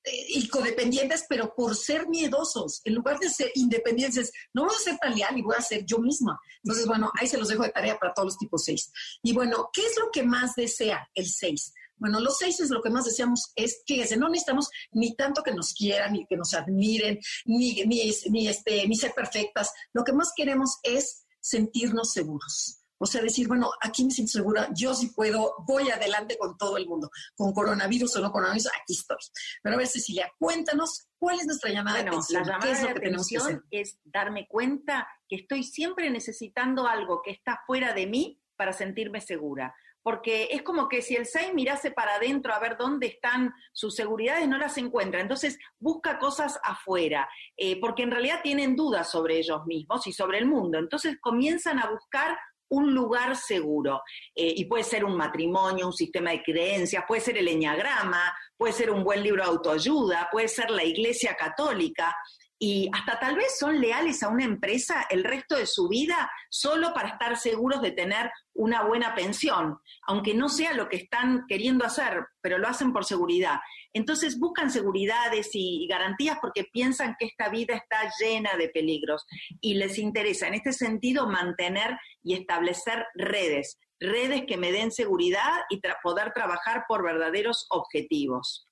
[0.05, 4.97] y codependientes, pero por ser miedosos, en lugar de ser independientes, no voy a ser
[4.97, 6.39] tan leal y voy a ser yo misma.
[6.63, 8.91] Entonces, bueno, ahí se los dejo de tarea para todos los tipos 6.
[9.23, 11.73] Y bueno, ¿qué es lo que más desea el 6?
[11.99, 15.53] Bueno, los seis es lo que más deseamos es que no necesitamos ni tanto que
[15.53, 19.69] nos quieran, ni que nos admiren, ni, ni, ni, este, ni ser perfectas.
[19.91, 22.78] Lo que más queremos es sentirnos seguros.
[22.99, 26.77] O sea, decir, bueno, aquí me siento segura, yo sí puedo, voy adelante con todo
[26.77, 29.17] el mundo, con coronavirus o no coronavirus, aquí estoy.
[29.63, 32.43] Pero a ver, Cecilia, cuéntanos cuál es nuestra llamada de atención.
[32.43, 37.93] La llamada de atención es darme cuenta que estoy siempre necesitando algo que está fuera
[37.93, 42.53] de mí para sentirme segura porque es como que si el 6 mirase para adentro
[42.53, 45.21] a ver dónde están sus seguridades, no las encuentra.
[45.21, 50.37] Entonces busca cosas afuera, eh, porque en realidad tienen dudas sobre ellos mismos y sobre
[50.37, 50.79] el mundo.
[50.79, 52.37] Entonces comienzan a buscar
[52.69, 54.01] un lugar seguro.
[54.35, 58.73] Eh, y puede ser un matrimonio, un sistema de creencias, puede ser el eñagrama, puede
[58.73, 62.15] ser un buen libro de autoayuda, puede ser la iglesia católica
[62.61, 66.93] y hasta tal vez son leales a una empresa el resto de su vida solo
[66.93, 71.85] para estar seguros de tener una buena pensión, aunque no sea lo que están queriendo
[71.85, 73.59] hacer, pero lo hacen por seguridad.
[73.93, 79.25] Entonces buscan seguridades y, garantías porque piensan que esta vida está llena de peligros
[79.61, 85.61] y les interesa en este sentido mantener y establecer redes, redes que me den seguridad
[85.69, 88.68] y poder trabajar por verdaderos objetivos.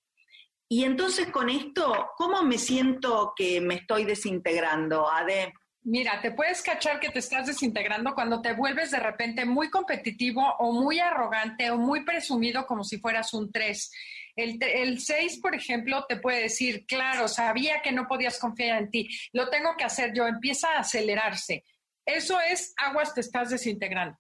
[0.70, 5.54] Y entonces con esto, ¿cómo me siento que me estoy desintegrando, Ade?
[5.84, 10.44] Mira, te puedes cachar que te estás desintegrando cuando te vuelves de repente muy competitivo
[10.60, 13.92] o muy arrogante o muy presumido como si fueras un 3.
[14.36, 18.92] El, el 6, por ejemplo, te puede decir, claro, sabía que no podías confiar en
[18.92, 21.64] ti, lo tengo que hacer yo, empieza a acelerarse.
[22.06, 24.18] Eso es aguas, te estás desintegrando.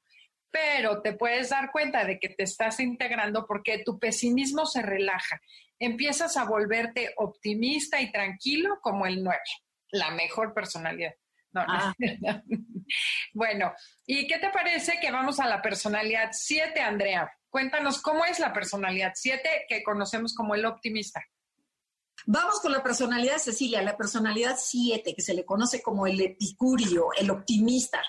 [0.50, 5.42] Pero te puedes dar cuenta de que te estás integrando porque tu pesimismo se relaja
[5.80, 9.40] empiezas a volverte optimista y tranquilo como el 9,
[9.92, 11.14] la mejor personalidad.
[11.56, 11.94] Ah.
[13.34, 13.74] bueno,
[14.06, 17.32] ¿y qué te parece que vamos a la personalidad 7, Andrea?
[17.50, 21.24] Cuéntanos cómo es la personalidad 7 que conocemos como el optimista.
[22.26, 27.08] Vamos con la personalidad Cecilia, la personalidad 7, que se le conoce como el epicurio,
[27.18, 28.02] el optimista.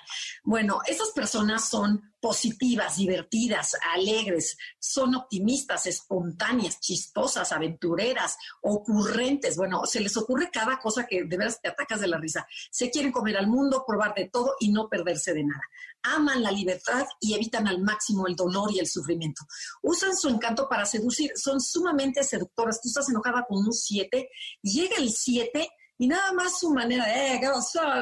[0.42, 9.57] Bueno, esas personas son positivas, divertidas, alegres, son optimistas, espontáneas, chistosas, aventureras, ocurrentes.
[9.57, 12.46] Bueno, se les ocurre cada cosa que de veras te atacas de la risa.
[12.70, 15.62] Se quieren comer al mundo, probar de todo y no perderse de nada.
[16.02, 19.42] Aman la libertad y evitan al máximo el dolor y el sufrimiento.
[19.83, 22.81] Usan su encanto para seducir, son sumamente seductoras.
[22.81, 24.28] Tú estás enojada con un 7,
[24.62, 25.68] llega el 7
[26.00, 27.40] y nada más su manera de, eh,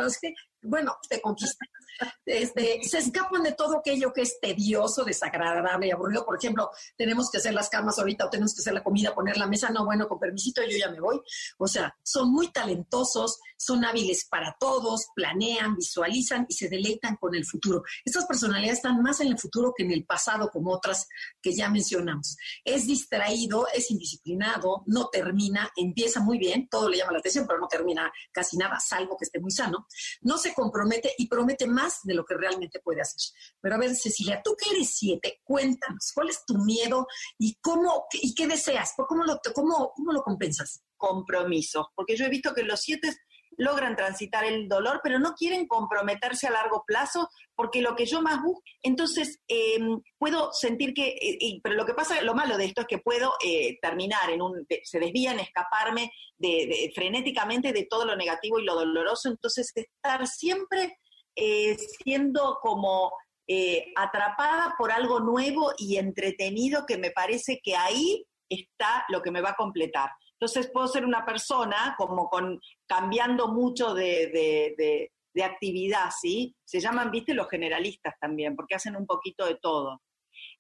[0.07, 0.35] es que,
[0.67, 1.65] bueno, te conquista
[2.25, 6.25] este, se escapan de todo aquello que es tedioso, desagradable y aburrido.
[6.25, 9.37] Por ejemplo, tenemos que hacer las camas ahorita o tenemos que hacer la comida, poner
[9.37, 9.71] la mesa.
[9.71, 11.21] No, bueno, con permisito yo ya me voy.
[11.59, 17.35] O sea, son muy talentosos, son hábiles para todos, planean, visualizan y se deleitan con
[17.35, 17.83] el futuro.
[18.05, 21.09] Estas personalidades están más en el futuro que en el pasado, como otras
[21.41, 22.37] que ya mencionamos.
[22.65, 27.61] Es distraído, es indisciplinado, no termina, empieza muy bien, todo le llama la atención, pero
[27.61, 29.87] no termina casi nada, salvo que esté muy sano.
[30.23, 33.21] No se compromete y promete más de lo que realmente puede hacer.
[33.61, 37.07] Pero a ver, Cecilia, tú que eres siete, cuéntanos, ¿cuál es tu miedo
[37.39, 38.95] y cómo y qué deseas?
[38.97, 40.83] ¿Cómo lo, cómo, cómo lo compensas?
[40.97, 43.15] Compromisos, porque yo he visto que los siete
[43.57, 48.23] logran transitar el dolor, pero no quieren comprometerse a largo plazo, porque lo que yo
[48.23, 52.67] más busco, entonces em, puedo sentir que, eh, pero lo que pasa, lo malo de
[52.67, 58.05] esto es que puedo eh, terminar en un, se desvían, escaparme de, frenéticamente de todo
[58.05, 60.99] lo negativo y lo doloroso, entonces estar siempre
[61.35, 63.13] eh, siendo como
[63.47, 69.31] eh, atrapada por algo nuevo y entretenido que me parece que ahí está lo que
[69.31, 70.11] me va a completar.
[70.39, 76.57] Entonces puedo ser una persona como con cambiando mucho de, de actividad, ¿sí?
[76.65, 80.01] Se llaman, viste, los generalistas también, porque hacen un poquito de todo.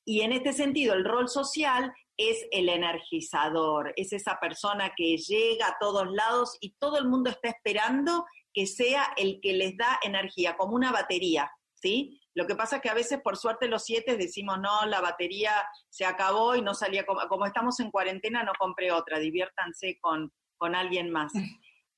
[0.05, 5.67] Y en este sentido, el rol social es el energizador, es esa persona que llega
[5.67, 9.99] a todos lados y todo el mundo está esperando que sea el que les da
[10.03, 12.21] energía, como una batería, ¿sí?
[12.37, 15.53] Lo que pasa es que a veces, por suerte, los siete decimos, no, la batería
[15.88, 20.31] se acabó y no salía, como, como estamos en cuarentena, no compré otra, diviértanse con,
[20.59, 21.33] con alguien más.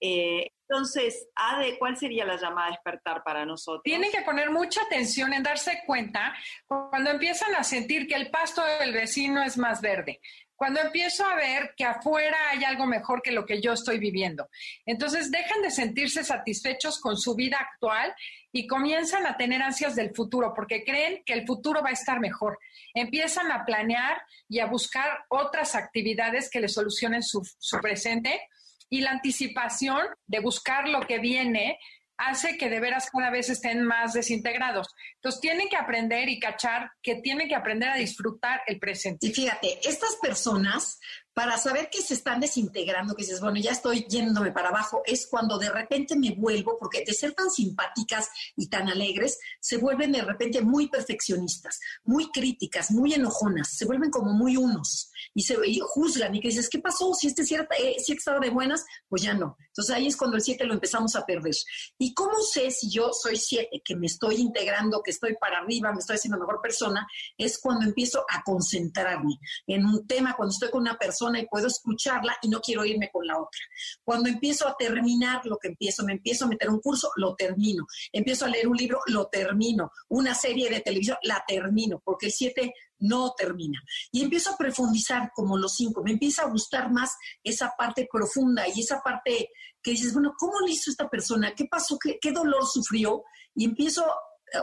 [0.00, 3.82] Eh, entonces, Ade, ¿cuál sería la llamada a despertar para nosotros?
[3.82, 6.36] Tienen que poner mucha atención en darse cuenta
[6.68, 10.20] cuando empiezan a sentir que el pasto del vecino es más verde,
[10.54, 14.48] cuando empiezo a ver que afuera hay algo mejor que lo que yo estoy viviendo.
[14.86, 18.14] Entonces dejan de sentirse satisfechos con su vida actual
[18.52, 22.20] y comienzan a tener ansias del futuro porque creen que el futuro va a estar
[22.20, 22.58] mejor.
[22.94, 27.42] Empiezan a planear y a buscar otras actividades que les solucionen su,
[27.82, 28.40] presente
[28.88, 31.78] y la anticipación de buscar lo que viene
[32.16, 34.88] hace que de veras cada vez estén más desintegrados.
[35.16, 39.28] Entonces tienen que aprender y cachar que tienen que aprender a disfrutar el presente.
[39.28, 40.98] Y fíjate, estas personas
[41.38, 45.28] para saber que se están desintegrando, que dices, bueno, ya estoy yéndome para abajo, es
[45.28, 50.10] cuando de repente me vuelvo, porque de ser tan simpáticas y tan alegres, se vuelven
[50.10, 55.56] de repente muy perfeccionistas, muy críticas, muy enojonas, se vuelven como muy unos y se
[55.80, 57.12] juzgan y que dices, ¿qué pasó?
[57.14, 59.56] Si este sí, eh, estaba de buenas, pues ya no.
[59.68, 61.54] Entonces ahí es cuando el 7 lo empezamos a perder.
[61.98, 65.92] ¿Y cómo sé si yo soy 7, que me estoy integrando, que estoy para arriba,
[65.92, 67.06] me estoy haciendo mejor persona?
[67.36, 71.66] Es cuando empiezo a concentrarme en un tema, cuando estoy con una persona y puedo
[71.66, 73.60] escucharla y no quiero irme con la otra.
[74.02, 77.86] Cuando empiezo a terminar lo que empiezo, me empiezo a meter un curso, lo termino.
[78.12, 79.92] Empiezo a leer un libro, lo termino.
[80.08, 83.80] Una serie de televisión, la termino, porque el 7 no termina.
[84.12, 88.66] Y empiezo a profundizar como los cinco, me empieza a gustar más esa parte profunda
[88.68, 89.50] y esa parte
[89.82, 91.54] que dices, bueno, ¿cómo le hizo esta persona?
[91.54, 91.98] ¿Qué pasó?
[91.98, 93.22] ¿Qué, dolor sufrió?
[93.54, 94.04] Y empiezo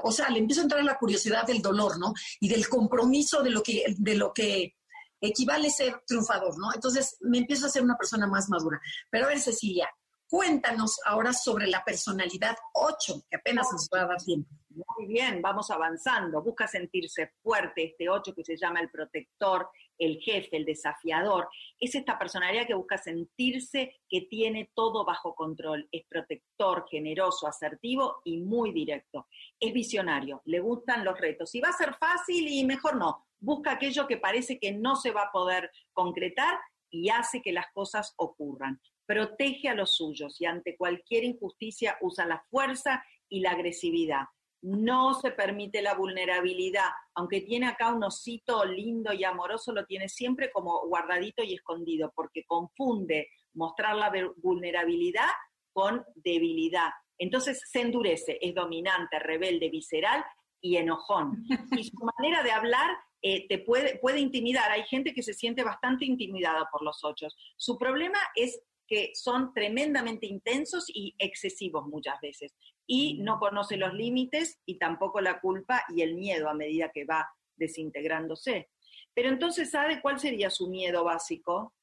[0.01, 2.11] o sea, le empiezo a entrar en la curiosidad del dolor, ¿no?
[2.39, 4.73] Y del compromiso de lo que, de lo que
[5.21, 6.73] equivale ser triunfador, ¿no?
[6.73, 8.81] Entonces me empiezo a ser una persona más madura.
[9.11, 9.87] Pero a ver, Cecilia,
[10.27, 14.49] cuéntanos ahora sobre la personalidad 8, que apenas nos va a dar tiempo.
[14.75, 16.41] Muy bien, vamos avanzando.
[16.41, 21.47] Busca sentirse fuerte, este 8 que se llama el protector, el jefe, el desafiador.
[21.79, 25.87] Es esta personalidad que busca sentirse que tiene todo bajo control.
[25.93, 29.27] Es protector, generoso, asertivo y muy directo.
[29.57, 31.51] Es visionario, le gustan los retos.
[31.51, 33.25] Si va a ser fácil y mejor no.
[33.39, 36.59] Busca aquello que parece que no se va a poder concretar
[36.89, 38.81] y hace que las cosas ocurran.
[39.05, 44.25] Protege a los suyos y ante cualquier injusticia usa la fuerza y la agresividad
[44.61, 50.09] no se permite la vulnerabilidad, aunque tiene acá un osito lindo y amoroso, lo tiene
[50.09, 55.29] siempre como guardadito y escondido, porque confunde mostrar la vulnerabilidad
[55.71, 56.89] con debilidad.
[57.17, 60.23] Entonces se endurece, es dominante, rebelde, visceral
[60.61, 61.43] y enojón.
[61.77, 64.71] Y su manera de hablar eh, te puede, puede intimidar.
[64.71, 67.35] Hay gente que se siente bastante intimidada por los ochos.
[67.57, 72.53] Su problema es que son tremendamente intensos y excesivos muchas veces.
[72.87, 77.05] Y no conoce los límites y tampoco la culpa y el miedo a medida que
[77.05, 78.69] va desintegrándose.
[79.13, 81.73] Pero entonces, ¿sabe cuál sería su miedo básico?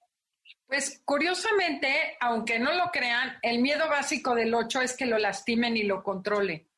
[0.66, 5.76] Pues curiosamente, aunque no lo crean, el miedo básico del 8 es que lo lastimen
[5.76, 6.68] y lo controle.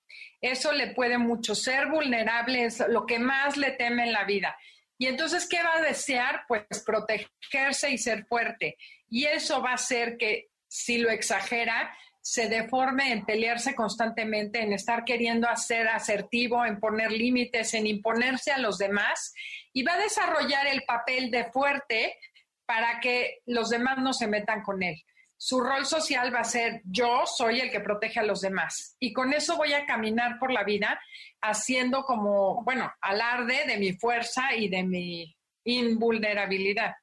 [0.41, 1.55] Eso le puede mucho.
[1.55, 4.57] Ser vulnerable es lo que más le teme en la vida.
[4.99, 6.43] Y entonces, ¿qué va a desear?
[6.47, 8.77] Pues protegerse y ser fuerte.
[9.09, 14.73] Y eso va a hacer que, si lo exagera, se deforme en pelearse constantemente, en
[14.73, 19.35] estar queriendo hacer asertivo, en poner límites, en imponerse a los demás.
[19.75, 22.19] Y va a desarrollar el papel de fuerte
[22.65, 25.05] para que los demás no se metan con él.
[25.37, 28.97] Su rol social va a ser yo soy el que protege a los demás.
[28.99, 30.99] Y con eso voy a caminar por la vida
[31.43, 36.95] haciendo como, bueno, alarde de mi fuerza y de mi invulnerabilidad.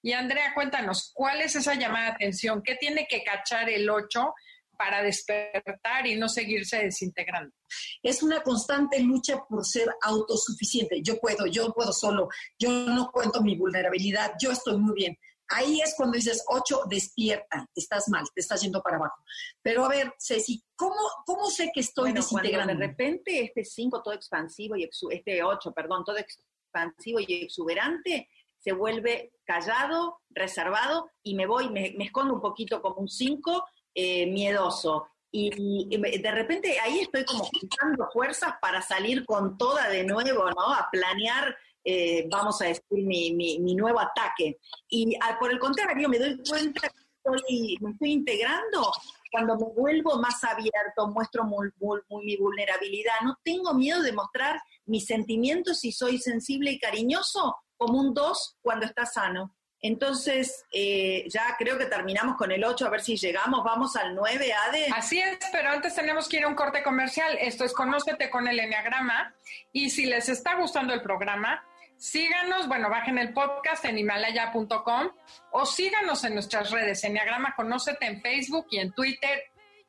[0.00, 2.62] Y Andrea, cuéntanos, ¿cuál es esa llamada de atención?
[2.62, 4.32] ¿Qué tiene que cachar el 8
[4.80, 7.54] para despertar y no seguirse desintegrando?
[8.02, 11.02] Es una constante lucha por ser autosuficiente.
[11.02, 15.18] Yo puedo, yo puedo solo, yo no cuento mi vulnerabilidad, yo estoy muy bien.
[15.48, 19.22] Ahí es cuando dices, 8, despierta, estás mal, te estás yendo para abajo.
[19.60, 22.72] Pero a ver, Ceci, ¿cómo, cómo sé que estoy desintegrando?
[22.72, 28.28] de repente este 5 todo expansivo y este 8, perdón, todo expansivo y exuberante
[28.60, 34.26] se vuelve callado, reservado y me voy, me, escondo un poquito como un 5 eh,
[34.26, 35.06] miedoso.
[35.32, 40.74] Y, de repente ahí estoy como juntando fuerzas para salir con toda de nuevo, ¿no?
[40.74, 44.58] A planear eh, vamos a decir, mi, mi, nuevo ataque.
[44.88, 48.92] Y ah, por el contrario, me doy cuenta que estoy, me estoy integrando
[49.30, 53.14] cuando me vuelvo más abierto, muestro mi vulnerabilidad.
[53.22, 58.56] No tengo miedo de mostrar mis sentimientos si soy sensible y cariñoso, como un 2
[58.60, 59.54] cuando está sano.
[59.82, 64.14] Entonces, eh, ya creo que terminamos con el 8, a ver si llegamos, vamos al
[64.14, 64.88] 9, Ade.
[64.94, 67.38] Así es, pero antes tenemos que ir a un corte comercial.
[67.40, 69.34] Esto es Conócete con el Enneagrama.
[69.72, 71.64] Y si les está gustando el programa,
[72.00, 75.10] Síganos, bueno, bajen el podcast en himalaya.com
[75.52, 79.42] o síganos en nuestras redes, Enneagrama Conócete en Facebook y en Twitter,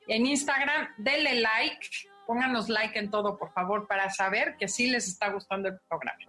[0.08, 1.88] en Instagram, denle like,
[2.28, 6.20] pónganos like en todo, por favor, para saber que sí les está gustando el programa.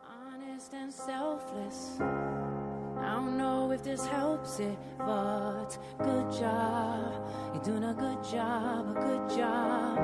[3.03, 7.29] I don't know if this helps it, but good job.
[7.53, 9.99] You're doing a good job, a good job.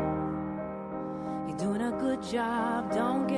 [1.49, 2.91] You're doing a good job.
[2.93, 3.38] Don't get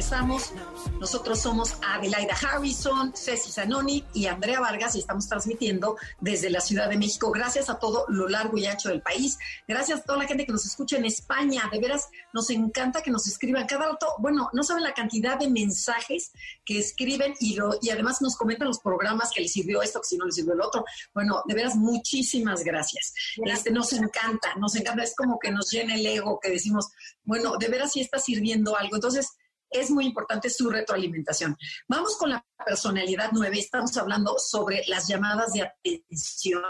[0.00, 0.52] Regresamos.
[0.98, 6.88] Nosotros somos Adelaida Harrison, Ceci Zanoni y Andrea Vargas y estamos transmitiendo desde la Ciudad
[6.88, 7.30] de México.
[7.30, 9.36] Gracias a todo lo largo y ancho del país.
[9.68, 11.68] Gracias a toda la gente que nos escucha en España.
[11.70, 13.66] De veras, nos encanta que nos escriban.
[13.66, 16.32] Cada rato, bueno, no saben la cantidad de mensajes
[16.64, 20.16] que escriben y, y además nos comentan los programas que les sirvió esto, que si
[20.16, 20.82] no les sirvió el otro.
[21.12, 23.12] Bueno, de veras, muchísimas gracias.
[23.44, 25.02] Este, nos encanta, nos encanta.
[25.02, 26.88] Es como que nos llena el ego, que decimos,
[27.24, 28.96] bueno, de veras sí está sirviendo algo.
[28.96, 29.28] Entonces,
[29.70, 31.56] es muy importante su retroalimentación.
[31.88, 33.58] Vamos con la personalidad nueve.
[33.58, 36.62] Estamos hablando sobre las llamadas de atención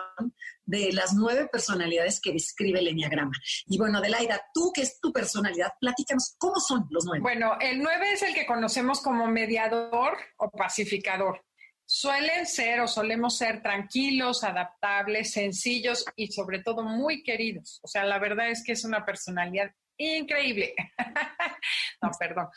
[0.65, 3.33] de las nueve personalidades que describe el Enneagrama.
[3.67, 7.23] Y bueno, Adelaida, tú que es tu personalidad, platícanos cómo son los nueve.
[7.23, 11.45] Bueno, el nueve es el que conocemos como mediador o pacificador.
[11.85, 17.81] Suelen ser o solemos ser tranquilos, adaptables, sencillos y sobre todo muy queridos.
[17.83, 20.75] O sea, la verdad es que es una personalidad increíble.
[22.03, 22.49] no, perdón.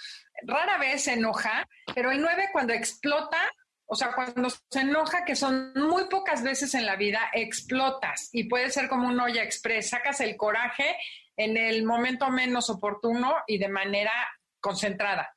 [0.43, 3.39] Rara vez se enoja, pero el 9 cuando explota,
[3.85, 8.45] o sea, cuando se enoja, que son muy pocas veces en la vida, explotas y
[8.45, 10.95] puede ser como un olla express, sacas el coraje
[11.35, 14.13] en el momento menos oportuno y de manera
[14.59, 15.33] concentrada.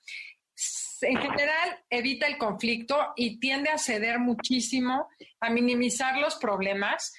[1.03, 5.09] En general, evita el conflicto y tiende a ceder muchísimo,
[5.41, 7.13] a minimizar los problemas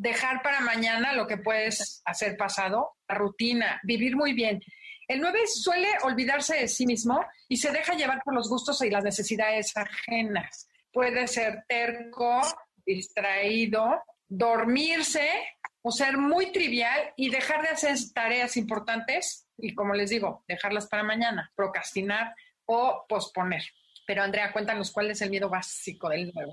[0.00, 4.62] dejar para mañana lo que puedes hacer pasado, la rutina, vivir muy bien.
[5.06, 8.88] El 9 suele olvidarse de sí mismo y se deja llevar por los gustos y
[8.88, 10.68] las necesidades ajenas.
[10.90, 12.40] Puede ser terco,
[12.86, 15.28] distraído, dormirse
[15.82, 20.86] o ser muy trivial y dejar de hacer tareas importantes y, como les digo, dejarlas
[20.86, 22.34] para mañana, procrastinar
[22.64, 23.64] o posponer.
[24.06, 26.52] Pero Andrea, cuéntanos cuál es el miedo básico del 9.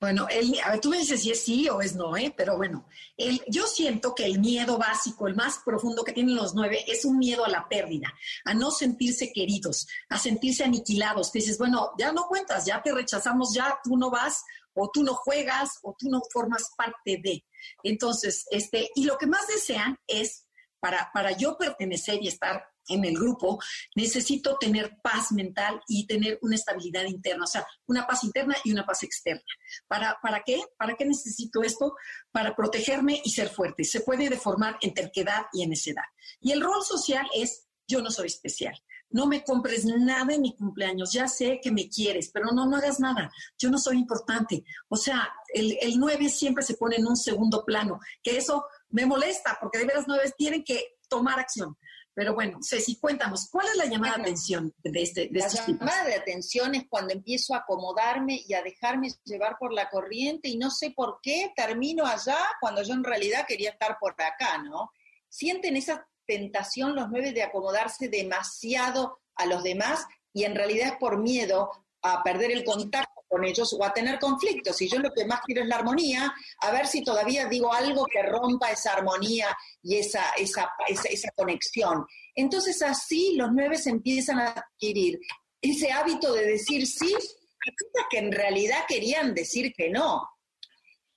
[0.00, 2.32] Bueno, el, tú me dices si es sí o es no, ¿eh?
[2.36, 2.86] pero bueno,
[3.16, 7.04] el, yo siento que el miedo básico, el más profundo que tienen los nueve, es
[7.04, 11.32] un miedo a la pérdida, a no sentirse queridos, a sentirse aniquilados.
[11.32, 14.44] Te dices, bueno, ya no cuentas, ya te rechazamos, ya tú no vas,
[14.74, 17.44] o tú no juegas, o tú no formas parte de.
[17.82, 20.44] Entonces, este, y lo que más desean es,
[20.80, 23.58] para, para yo pertenecer y estar en el grupo,
[23.94, 28.72] necesito tener paz mental y tener una estabilidad interna, o sea, una paz interna y
[28.72, 29.42] una paz externa.
[29.86, 30.60] ¿Para, ¿Para qué?
[30.78, 31.94] ¿Para qué necesito esto?
[32.32, 33.84] Para protegerme y ser fuerte.
[33.84, 36.04] Se puede deformar en terquedad y en necedad.
[36.40, 38.74] Y el rol social es, yo no soy especial.
[39.10, 41.12] No me compres nada en mi cumpleaños.
[41.12, 43.30] Ya sé que me quieres, pero no, no hagas nada.
[43.56, 44.64] Yo no soy importante.
[44.88, 49.06] O sea, el, el 9 siempre se pone en un segundo plano, que eso me
[49.06, 51.76] molesta, porque de veras nueve tienen que tomar acción.
[52.18, 56.04] Pero bueno, Ceci, cuéntanos, ¿cuál es la llamada de atención de este de La llamada
[56.04, 60.58] de atención es cuando empiezo a acomodarme y a dejarme llevar por la corriente y
[60.58, 64.90] no sé por qué termino allá cuando yo en realidad quería estar por acá, ¿no?
[65.28, 70.96] Sienten esa tentación los nueve de acomodarse demasiado a los demás y en realidad es
[70.98, 71.70] por miedo
[72.02, 74.80] a perder el contacto con ellos o a tener conflictos.
[74.82, 78.06] Y yo lo que más quiero es la armonía, a ver si todavía digo algo
[78.06, 82.06] que rompa esa armonía y esa, esa, esa, conexión.
[82.34, 85.18] Entonces así los nueve empiezan a adquirir
[85.60, 90.28] ese hábito de decir sí a que en realidad querían decir que no.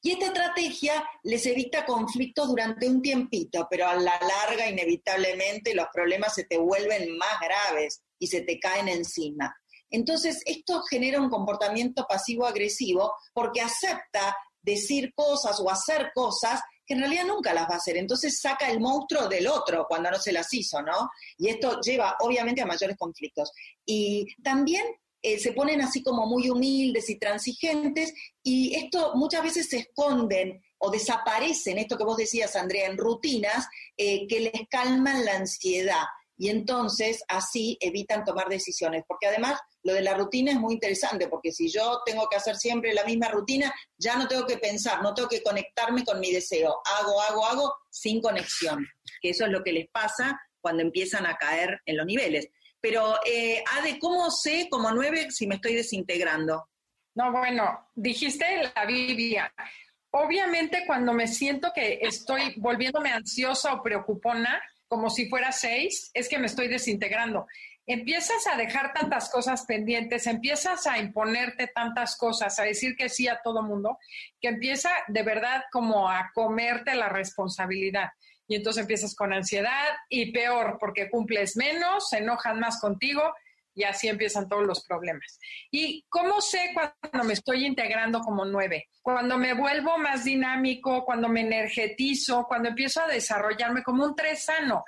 [0.03, 5.87] Y esta estrategia les evita conflictos durante un tiempito, pero a la larga inevitablemente los
[5.93, 9.55] problemas se te vuelven más graves y se te caen encima.
[9.91, 17.01] Entonces, esto genera un comportamiento pasivo-agresivo porque acepta decir cosas o hacer cosas que en
[17.01, 17.97] realidad nunca las va a hacer.
[17.97, 21.09] Entonces saca el monstruo del otro cuando no se las hizo, ¿no?
[21.37, 23.51] Y esto lleva obviamente a mayores conflictos.
[23.85, 24.83] Y también
[25.21, 28.13] eh, se ponen así como muy humildes y transigentes
[28.43, 33.67] y esto muchas veces se esconden o desaparecen, esto que vos decías, Andrea, en rutinas
[33.95, 36.05] eh, que les calman la ansiedad
[36.37, 41.27] y entonces así evitan tomar decisiones, porque además lo de la rutina es muy interesante,
[41.27, 45.01] porque si yo tengo que hacer siempre la misma rutina, ya no tengo que pensar,
[45.01, 48.87] no tengo que conectarme con mi deseo, hago, hago, hago sin conexión,
[49.21, 52.47] que eso es lo que les pasa cuando empiezan a caer en los niveles.
[52.79, 56.67] Pero, eh, Ade, ¿cómo sé como nueve si me estoy desintegrando?
[57.15, 59.53] No, bueno, dijiste la Biblia.
[60.11, 66.27] Obviamente cuando me siento que estoy volviéndome ansiosa o preocupona, como si fuera seis, es
[66.27, 67.47] que me estoy desintegrando.
[67.87, 73.27] Empiezas a dejar tantas cosas pendientes, empiezas a imponerte tantas cosas, a decir que sí
[73.27, 73.97] a todo mundo,
[74.39, 78.09] que empieza de verdad como a comerte la responsabilidad.
[78.47, 83.33] Y entonces empiezas con ansiedad y peor, porque cumples menos, se enojan más contigo.
[83.73, 85.39] Y así empiezan todos los problemas.
[85.71, 88.87] ¿Y cómo sé cuando me estoy integrando como nueve?
[89.01, 94.43] Cuando me vuelvo más dinámico, cuando me energetizo, cuando empiezo a desarrollarme como un tres
[94.45, 94.83] sano.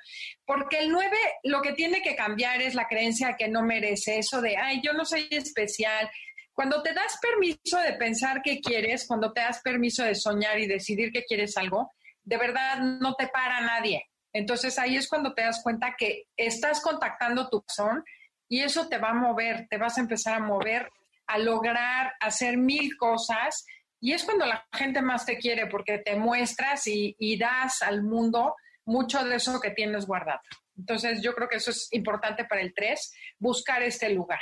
[0.45, 4.41] Porque el nueve lo que tiene que cambiar es la creencia que no merece, eso
[4.41, 6.09] de, ay, yo no soy especial.
[6.53, 10.67] Cuando te das permiso de pensar qué quieres, cuando te das permiso de soñar y
[10.67, 11.91] decidir que quieres algo,
[12.23, 14.05] de verdad no te para nadie.
[14.33, 18.03] Entonces ahí es cuando te das cuenta que estás contactando tu corazón
[18.53, 20.87] y eso te va a mover, te vas a empezar a mover,
[21.25, 23.65] a lograr hacer mil cosas.
[23.99, 28.53] Y es cuando la gente más te quiere porque te muestras y, das al mundo
[28.85, 30.41] mucho de eso que tienes guardado.
[30.77, 34.41] Entonces yo creo que eso es importante para el 3, buscar este lugar.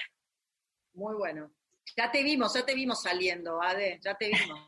[0.93, 1.49] Muy bueno.
[1.95, 4.59] Ya te vimos, ya te vimos saliendo, Ade, ya te vimos.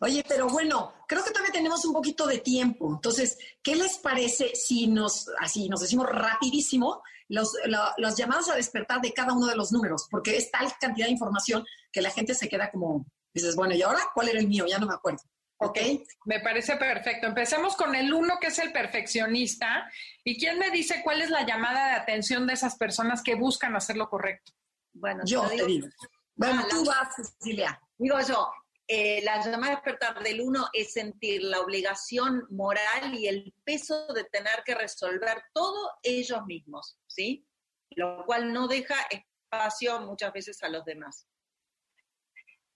[0.00, 2.92] Oye, pero bueno, creo que todavía tenemos un poquito de tiempo.
[2.92, 7.02] Entonces, ¿qué les parece si nos, así, nos decimos rapidísimo
[7.32, 7.56] los,
[7.96, 10.06] las llamadas a despertar de cada uno de los números?
[10.10, 13.82] Porque es tal cantidad de información que la gente se queda como, dices, bueno, ¿y
[13.82, 14.66] ahora cuál era el mío?
[14.68, 15.22] Ya no me acuerdo.
[15.58, 15.78] ¿Ok?
[16.24, 17.26] Me parece perfecto.
[17.26, 19.88] Empecemos con el uno, que es el perfeccionista.
[20.24, 23.76] ¿Y quién me dice cuál es la llamada de atención de esas personas que buscan
[23.76, 24.52] hacer lo correcto?
[24.92, 25.88] Bueno, yo te digo.
[26.34, 27.80] Bueno, tú vas, Cecilia.
[27.96, 28.50] Digo yo,
[28.88, 34.06] eh, la llamada a despertar del uno es sentir la obligación moral y el peso
[34.12, 37.46] de tener que resolver todo ellos mismos, ¿sí?
[37.90, 41.26] Lo cual no deja espacio muchas veces a los demás.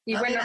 [0.05, 0.41] Y bueno,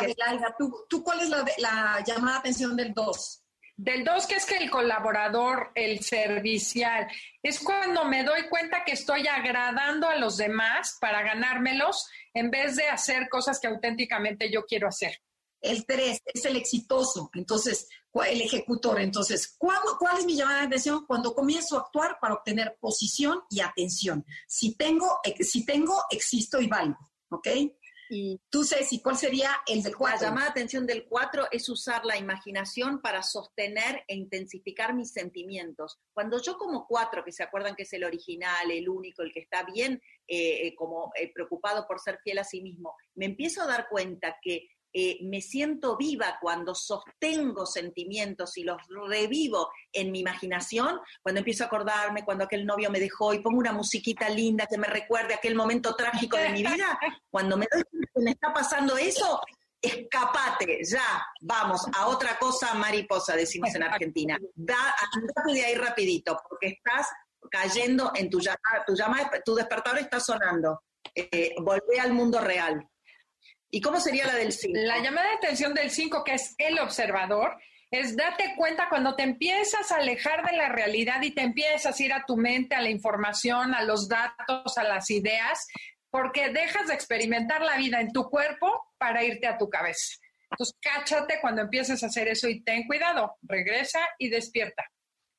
[0.90, 3.44] ¿tú, cuál es la, llamada de atención del 2?
[3.78, 7.08] Del 2, que es que el colaborador, el servicial,
[7.44, 12.76] es cuando me doy cuenta que estoy agradando a los demás para ganármelos en vez
[12.76, 15.22] de hacer cosas que auténticamente yo quiero hacer.
[15.62, 19.00] El 3 es el exitoso, entonces, el ejecutor.
[19.00, 19.80] Entonces, ¿cuál
[20.18, 21.06] es mi llamada de atención?
[21.06, 24.26] Cuando comienzo a actuar para obtener posición y atención.
[24.48, 27.48] Si tengo, si tengo existo y valgo, ¿ok?
[28.14, 30.20] Y tú, Ceci, ¿cuál sería el del 4?
[30.20, 35.14] La llamada de atención del 4 es usar la imaginación para sostener e intensificar mis
[35.14, 35.98] sentimientos.
[36.14, 39.40] Cuando yo como 4, que se acuerdan que es el original, el único, el que
[39.40, 43.62] está bien eh, eh, como eh, preocupado por ser fiel a sí mismo, me empiezo
[43.62, 48.78] a dar cuenta que eh, me siento viva cuando sostengo sentimientos y los
[49.08, 53.60] revivo en mi imaginación, cuando empiezo a acordarme cuando aquel novio me dejó y pongo
[53.60, 57.84] una musiquita linda que me recuerde aquel momento trágico de mi vida, cuando me doy
[57.84, 59.42] cuenta que me está pasando eso,
[59.82, 64.38] escapate, ya, vamos, a otra cosa mariposa, decimos en Argentina.
[64.54, 67.08] Da, andate de ahí rapidito, porque estás
[67.50, 70.82] cayendo en tu llamada, tu, llama, tu despertador está sonando.
[71.16, 72.88] Eh, volvé al mundo real.
[73.72, 74.74] ¿Y cómo sería la del 5?
[74.84, 77.58] La llamada de atención del 5, que es el observador,
[77.90, 82.04] es date cuenta cuando te empiezas a alejar de la realidad y te empiezas a
[82.04, 85.68] ir a tu mente, a la información, a los datos, a las ideas,
[86.10, 90.18] porque dejas de experimentar la vida en tu cuerpo para irte a tu cabeza.
[90.52, 94.84] Entonces, cáchate cuando empieces a hacer eso y ten cuidado, regresa y despierta.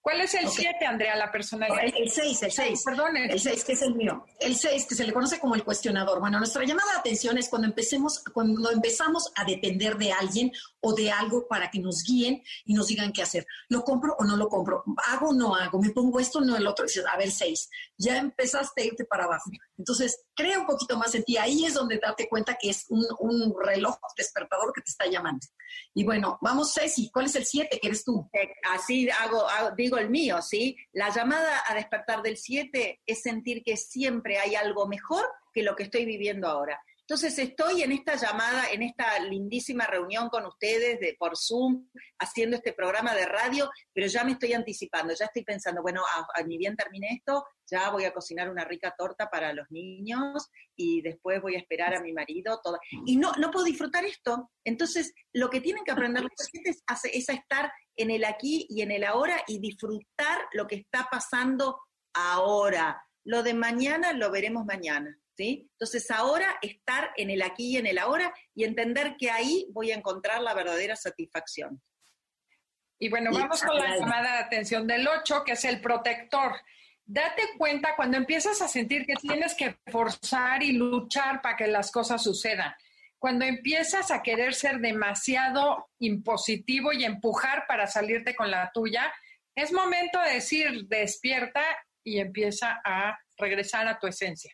[0.03, 1.84] ¿Cuál es el 7, Andrea, la personalidad?
[1.96, 2.82] El 6, el 6.
[2.84, 3.16] Perdón.
[3.16, 4.26] El 6, que es el mío.
[4.40, 6.18] El 6, que se le conoce como el cuestionador.
[6.18, 10.50] Bueno, nuestra llamada de atención es cuando, empecemos, cuando empezamos a depender de alguien
[10.80, 13.46] o de algo para que nos guíen y nos digan qué hacer.
[13.68, 14.82] ¿Lo compro o no lo compro?
[15.07, 15.80] ¿Hago o no hago?
[15.80, 16.84] ¿Me pongo esto o no el otro?
[16.84, 17.70] Dices, a ver, 6.
[17.96, 19.53] Ya empezaste a irte para abajo.
[19.78, 21.36] Entonces, crea un poquito más en ti.
[21.36, 25.46] Ahí es donde date cuenta que es un, un reloj despertador que te está llamando.
[25.94, 28.28] Y bueno, vamos, Ceci, ¿cuál es el 7 que eres tú?
[28.32, 29.46] Eh, así hago,
[29.76, 30.76] digo el mío, ¿sí?
[30.93, 35.76] La llamada a despertar del 7 es sentir que siempre hay algo mejor que lo
[35.76, 36.82] que estoy viviendo ahora.
[37.13, 41.87] Entonces estoy en esta llamada, en esta lindísima reunión con ustedes de, por Zoom,
[42.19, 46.01] haciendo este programa de radio, pero ya me estoy anticipando, ya estoy pensando, bueno,
[46.35, 50.49] a, ni bien termine esto, ya voy a cocinar una rica torta para los niños
[50.75, 52.79] y después voy a esperar a mi marido, todo.
[53.05, 54.51] Y no, no puedo disfrutar esto.
[54.65, 56.83] Entonces, lo que tienen que aprender los pacientes
[57.13, 61.09] es a estar en el aquí y en el ahora y disfrutar lo que está
[61.11, 61.79] pasando
[62.15, 63.05] ahora.
[63.23, 65.15] Lo de mañana lo veremos mañana.
[65.39, 69.91] Entonces ahora estar en el aquí y en el ahora y entender que ahí voy
[69.91, 71.83] a encontrar la verdadera satisfacción.
[72.99, 76.53] Y bueno, vamos con la llamada de atención del 8, que es el protector.
[77.05, 81.91] Date cuenta cuando empiezas a sentir que tienes que forzar y luchar para que las
[81.91, 82.72] cosas sucedan.
[83.18, 89.12] Cuando empiezas a querer ser demasiado impositivo y empujar para salirte con la tuya,
[89.55, 91.62] es momento de decir despierta
[92.05, 94.53] y empieza a regresar a tu esencia.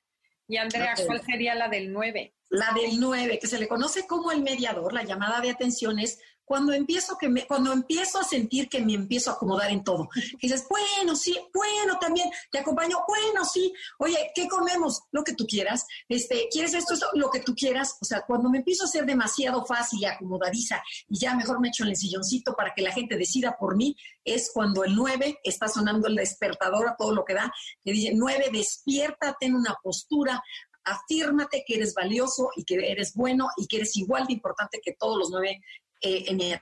[0.48, 2.34] Y Andrea, ¿cuál sería la del 9?
[2.48, 6.18] La del 9, que se le conoce como el mediador, la llamada de atención es
[6.48, 10.08] cuando empiezo, que me, cuando empiezo a sentir que me empiezo a acomodar en todo.
[10.40, 15.02] Y dices, bueno, sí, bueno, también te acompaño, bueno, sí, oye, ¿qué comemos?
[15.12, 15.86] Lo que tú quieras.
[16.08, 17.06] Este, ¿Quieres esto, esto?
[17.14, 17.96] Lo que tú quieras.
[18.00, 21.68] O sea, cuando me empiezo a ser demasiado fácil y acomodadiza y ya mejor me
[21.68, 23.94] echo en el silloncito para que la gente decida por mí,
[24.24, 27.52] es cuando el 9 está sonando el despertador a todo lo que da,
[27.84, 30.42] que dice, 9, despiértate en una postura,
[30.88, 34.94] afírmate que eres valioso y que eres bueno y que eres igual de importante que
[34.98, 35.60] todos los nueve
[36.00, 36.60] eh,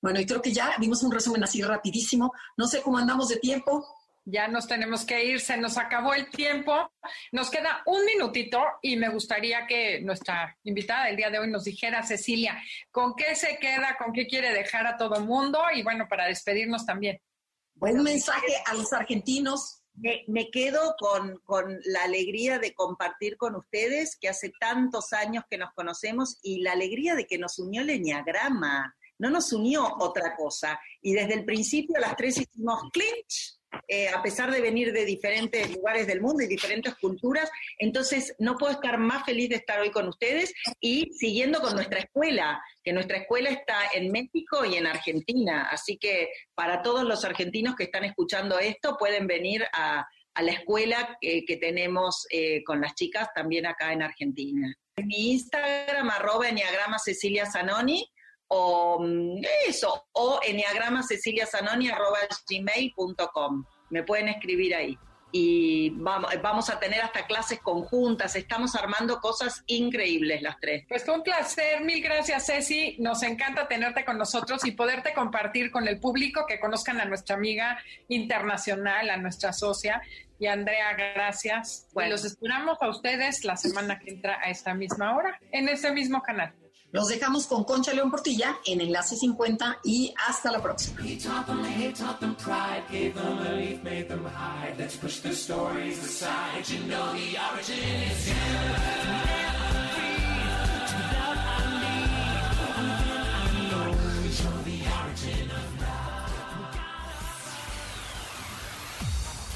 [0.00, 2.32] Bueno, y creo que ya vimos un resumen así rapidísimo.
[2.56, 3.86] No sé cómo andamos de tiempo.
[4.24, 6.92] Ya nos tenemos que ir, se nos acabó el tiempo.
[7.32, 11.64] Nos queda un minutito y me gustaría que nuestra invitada del día de hoy nos
[11.64, 12.62] dijera, Cecilia,
[12.92, 15.60] ¿con qué se queda, con qué quiere dejar a todo mundo?
[15.74, 17.20] Y bueno, para despedirnos también.
[17.80, 24.16] un mensaje a los argentinos me, quedo con, con, la alegría de compartir con ustedes
[24.16, 27.90] que hace tantos años que nos conocemos y la alegría de que nos unió el
[27.90, 30.78] enneagrama, no nos unió otra cosa.
[31.00, 35.74] Y desde el principio las tres hicimos clinch eh, a pesar de venir de diferentes
[35.74, 37.50] lugares del mundo y diferentes culturas.
[37.78, 42.00] Entonces, no puedo estar más feliz de estar hoy con ustedes y siguiendo con nuestra
[42.00, 45.68] escuela, que nuestra escuela está en México y en Argentina.
[45.70, 50.06] Así que para todos los argentinos que están escuchando esto, pueden venir a,
[50.40, 54.74] la escuela que tenemos eh, con las chicas también acá en Argentina.
[54.96, 58.10] En mi Instagram, arroba Enneagrama Cecilia Zanoni,
[58.54, 60.38] o mm, eso, o
[62.48, 64.98] gmail.com Me pueden escribir ahí.
[65.34, 70.84] Y vamos, vamos a tener hasta clases conjuntas, estamos armando cosas increíbles las tres.
[70.86, 75.70] Pues fue un placer, mil gracias Ceci, nos encanta tenerte con nosotros y poderte compartir
[75.70, 77.78] con el público, que conozcan a nuestra amiga
[78.08, 80.02] internacional, a nuestra socia.
[80.38, 81.88] Y Andrea, gracias.
[81.94, 82.08] Bueno.
[82.08, 85.90] Y los esperamos a ustedes la semana que entra a esta misma hora, en este
[85.92, 86.52] mismo canal.
[86.92, 91.00] Los dejamos con Concha León Portilla en Enlace 50 y hasta la próxima.